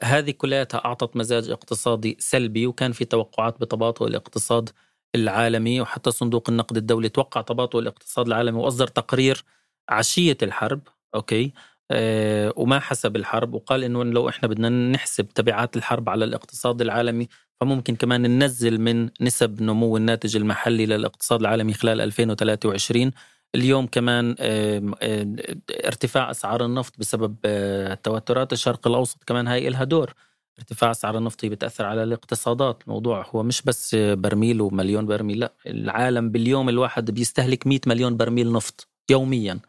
هذه 0.03 0.31
كلها 0.31 0.67
أعطت 0.75 1.15
مزاج 1.17 1.49
اقتصادي 1.49 2.17
سلبي 2.19 2.67
وكان 2.67 2.91
في 2.91 3.05
توقعات 3.05 3.61
بتباطؤ 3.61 4.07
الاقتصاد 4.07 4.69
العالمي 5.15 5.81
وحتى 5.81 6.11
صندوق 6.11 6.49
النقد 6.49 6.77
الدولي 6.77 7.09
توقع 7.09 7.41
تباطؤ 7.41 7.79
الاقتصاد 7.79 8.27
العالمي 8.27 8.59
وأصدر 8.59 8.87
تقرير 8.87 9.43
عشية 9.89 10.37
الحرب. 10.43 10.81
أوكي. 11.15 11.53
وما 12.57 12.79
حسب 12.79 13.15
الحرب 13.15 13.53
وقال 13.53 13.83
إنه 13.83 14.03
لو 14.03 14.29
إحنا 14.29 14.47
بدنا 14.47 14.69
نحسب 14.69 15.27
تبعات 15.27 15.77
الحرب 15.77 16.09
على 16.09 16.25
الاقتصاد 16.25 16.81
العالمي 16.81 17.27
فممكن 17.61 17.95
كمان 17.95 18.21
ننزل 18.21 18.81
من 18.81 19.09
نسب 19.21 19.61
نمو 19.61 19.97
الناتج 19.97 20.35
المحلي 20.35 20.85
للاقتصاد 20.85 21.39
العالمي 21.39 21.73
خلال 21.73 22.01
2023 22.01 23.11
اليوم 23.55 23.87
كمان 23.87 24.35
ارتفاع 25.85 26.31
أسعار 26.31 26.65
النفط 26.65 26.93
بسبب 26.99 27.35
آه، 27.45 27.93
توترات 27.93 28.53
الشرق 28.53 28.87
الأوسط 28.87 29.23
كمان 29.23 29.47
هاي 29.47 29.69
لها 29.69 29.83
دور. 29.83 30.13
ارتفاع 30.59 30.91
أسعار 30.91 31.17
النفط 31.17 31.45
بتأثر 31.45 31.85
على 31.85 32.03
الاقتصادات. 32.03 32.83
الموضوع 32.83 33.25
هو 33.29 33.43
مش 33.43 33.61
بس 33.61 33.95
برميل 33.95 34.61
ومليون 34.61 35.05
برميل 35.05 35.39
لا 35.39 35.53
العالم 35.67 36.29
باليوم 36.29 36.69
الواحد 36.69 37.11
بيستهلك 37.11 37.67
100 37.67 37.79
مليون 37.87 38.17
برميل 38.17 38.51
نفط 38.51 38.87
يوميا. 39.09 39.59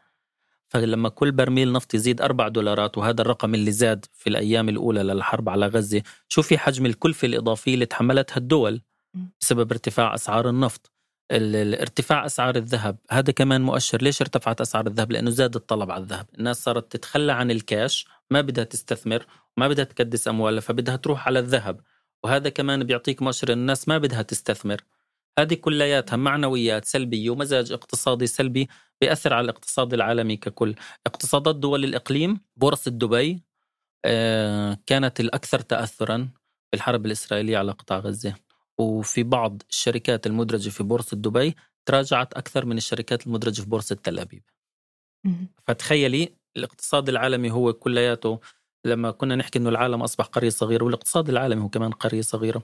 فلما 0.69 1.09
كل 1.09 1.33
برميل 1.33 1.73
نفط 1.73 1.95
يزيد 1.95 2.21
أربع 2.21 2.49
دولارات 2.49 2.99
وهذا 2.99 3.21
الرقم 3.21 3.55
اللي 3.55 3.73
زاد 3.73 4.05
في 4.13 4.31
الأيام 4.31 4.69
الأولى 4.69 5.03
للحرب 5.03 5.49
على 5.49 5.67
غزة 5.67 6.03
شوفي 6.29 6.59
حجم 6.59 6.87
الكلفة 6.87 7.27
الإضافية 7.27 7.75
اللي 7.75 7.87
تحملتها 7.87 8.37
الدول 8.37 8.81
بسبب 9.41 9.73
ارتفاع 9.73 10.15
أسعار 10.15 10.49
النفط؟ 10.49 10.93
ارتفاع 11.33 12.27
أسعار 12.27 12.57
الذهب 12.57 12.99
هذا 13.11 13.33
كمان 13.33 13.61
مؤشر 13.61 14.03
ليش 14.03 14.21
ارتفعت 14.21 14.61
أسعار 14.61 14.87
الذهب؟ 14.87 15.13
لأنه 15.13 15.31
زاد 15.31 15.55
الطلب 15.57 15.91
على 15.91 16.03
الذهب. 16.03 16.27
الناس 16.39 16.65
صارت 16.65 16.93
تتخلى 16.93 17.33
عن 17.33 17.51
الكاش 17.51 18.07
ما 18.31 18.41
بدها 18.41 18.65
تستثمر 18.65 19.27
وما 19.57 19.69
بدها 19.69 19.85
تكدس 19.85 20.29
أموالها 20.29 20.61
فبدها 20.61 20.97
تروح 20.97 21.27
على 21.27 21.39
الذهب. 21.39 21.81
وهذا 22.25 22.49
كمان 22.49 22.85
بيعطيك 22.85 23.23
مؤشر 23.23 23.53
الناس 23.53 23.89
ما 23.89 23.99
بدها 23.99 24.23
تستثمر. 24.23 24.81
هذه 25.39 25.55
كلياتها 25.55 26.17
معنويات 26.17 26.85
سلبية 26.85 27.31
ومزاج 27.31 27.73
اقتصادي 27.73 28.27
سلبي 28.27 28.69
بيأثر 29.01 29.35
على 29.35 29.45
الاقتصاد 29.45 29.95
العالمي 29.95 30.37
ككل. 30.37 30.75
اقتصادات 31.07 31.57
دول 31.57 31.85
الإقليم 31.85 32.41
بورصة 32.57 32.91
دبي 32.91 33.43
آه، 34.05 34.79
كانت 34.87 35.21
الأكثر 35.21 35.61
تأثرا 35.61 36.29
في 36.71 36.77
الحرب 36.77 37.07
الإسرائيلية 37.07 37.59
على 37.59 37.73
قطاع 37.73 37.99
غزة. 37.99 38.35
وفي 38.79 39.23
بعض 39.23 39.63
الشركات 39.71 40.27
المدرجة 40.27 40.71
في 40.71 40.83
بورصة 40.83 41.17
دبي 41.17 41.57
تراجعت 41.87 42.35
أكثر 42.35 42.65
من 42.67 42.77
الشركات 42.77 43.27
المدرجة 43.27 43.61
في 43.61 43.69
بورصة 43.69 43.95
تل 43.95 44.19
أبيب. 44.19 44.43
فتخيلي 45.67 46.35
الاقتصاد 46.57 47.09
العالمي 47.09 47.51
هو 47.51 47.73
كلياته 47.73 48.41
لما 48.85 49.11
كنا 49.11 49.37
نحكي 49.37 49.59
إنه 49.59 49.69
العالم 49.71 50.03
أصبح 50.03 50.25
قرية 50.27 50.49
صغيرة 50.51 50.85
والاقتصاد 50.85 51.29
العالمي 51.29 51.63
هو 51.63 51.69
كمان 51.69 51.91
قرية 51.93 52.21
صغيرة. 52.23 52.63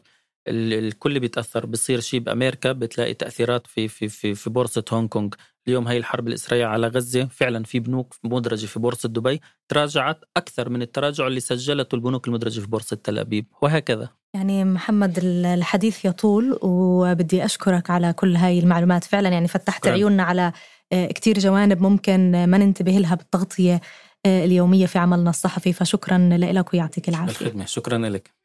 الكل 0.48 1.20
بيتأثر 1.20 1.66
بصير 1.66 2.00
شيء 2.00 2.20
بأمريكا 2.20 2.72
بتلاقي 2.72 3.14
تأثيرات 3.14 3.66
في 3.66 3.88
في 3.88 4.08
في 4.08 4.34
في 4.34 4.50
بورصة 4.50 4.84
هونغ 4.92 5.08
كونغ. 5.08 5.28
اليوم 5.68 5.88
هي 5.88 5.96
الحرب 5.96 6.28
الإسرائيلية 6.28 6.66
على 6.66 6.86
غزة 6.86 7.24
فعلا 7.24 7.64
في 7.64 7.80
بنوك 7.80 8.14
مدرجة 8.24 8.66
في 8.66 8.78
بورصة 8.78 9.08
دبي 9.08 9.40
تراجعت 9.68 10.20
أكثر 10.36 10.68
من 10.68 10.82
التراجع 10.82 11.26
اللي 11.26 11.40
سجلته 11.40 11.94
البنوك 11.94 12.28
المدرجة 12.28 12.60
في 12.60 12.66
بورصة 12.66 12.96
تل 12.96 13.18
أبيب. 13.18 13.46
وهكذا. 13.62 14.08
يعني 14.34 14.64
محمد 14.64 15.18
الحديث 15.22 16.04
يطول 16.04 16.58
وبدي 16.62 17.44
أشكرك 17.44 17.90
على 17.90 18.12
كل 18.12 18.36
هاي 18.36 18.58
المعلومات. 18.58 19.04
فعلا 19.04 19.28
يعني 19.28 19.48
فتحت 19.48 19.88
عيوننا 19.88 20.22
على 20.22 20.52
آه، 20.92 21.06
كتير 21.06 21.38
جوانب 21.38 21.80
ممكن 21.80 22.44
ما 22.46 22.58
ننتبه 22.58 22.92
لها 22.92 23.14
بالتغطية 23.14 23.80
آه، 24.26 24.44
اليومية 24.44 24.86
في 24.86 24.98
عملنا 24.98 25.30
الصحفي. 25.30 25.72
فشكرا 25.72 26.18
لك 26.32 26.74
ويعطيك 26.74 27.08
العافية. 27.08 27.46
الخدمه 27.46 27.64
شكرا 27.64 27.98
لك. 27.98 28.43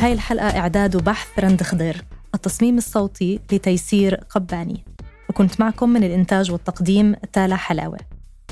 هاي 0.00 0.12
الحلقة 0.12 0.58
إعداد 0.58 0.96
وبحث 0.96 1.38
رند 1.38 1.62
خضير 1.62 2.04
التصميم 2.34 2.78
الصوتي 2.78 3.40
لتيسير 3.52 4.14
قباني. 4.14 4.84
وكنت 5.30 5.60
معكم 5.60 5.88
من 5.88 6.04
الإنتاج 6.04 6.50
والتقديم 6.50 7.14
تالا 7.32 7.56
حلاوة. 7.56 7.98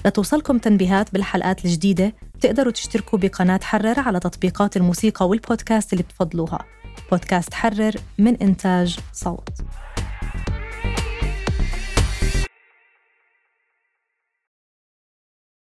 لتوصلكم 0.07 0.59
تنبيهات 0.59 1.12
بالحلقات 1.12 1.64
الجديدة 1.64 2.12
تقدروا 2.40 2.72
تشتركوا 2.72 3.18
بقناة 3.18 3.61
حرر 3.62 4.01
على 4.01 4.20
تطبيقات 4.20 4.76
الموسيقى 4.76 5.28
والبودكاست 5.28 5.92
اللي 5.92 6.05
بتفضلوها. 6.05 6.64
بودكاست 7.11 7.55
حرر 7.55 7.95
من 8.18 8.36
إنتاج 8.36 8.99
صوت. 9.12 9.49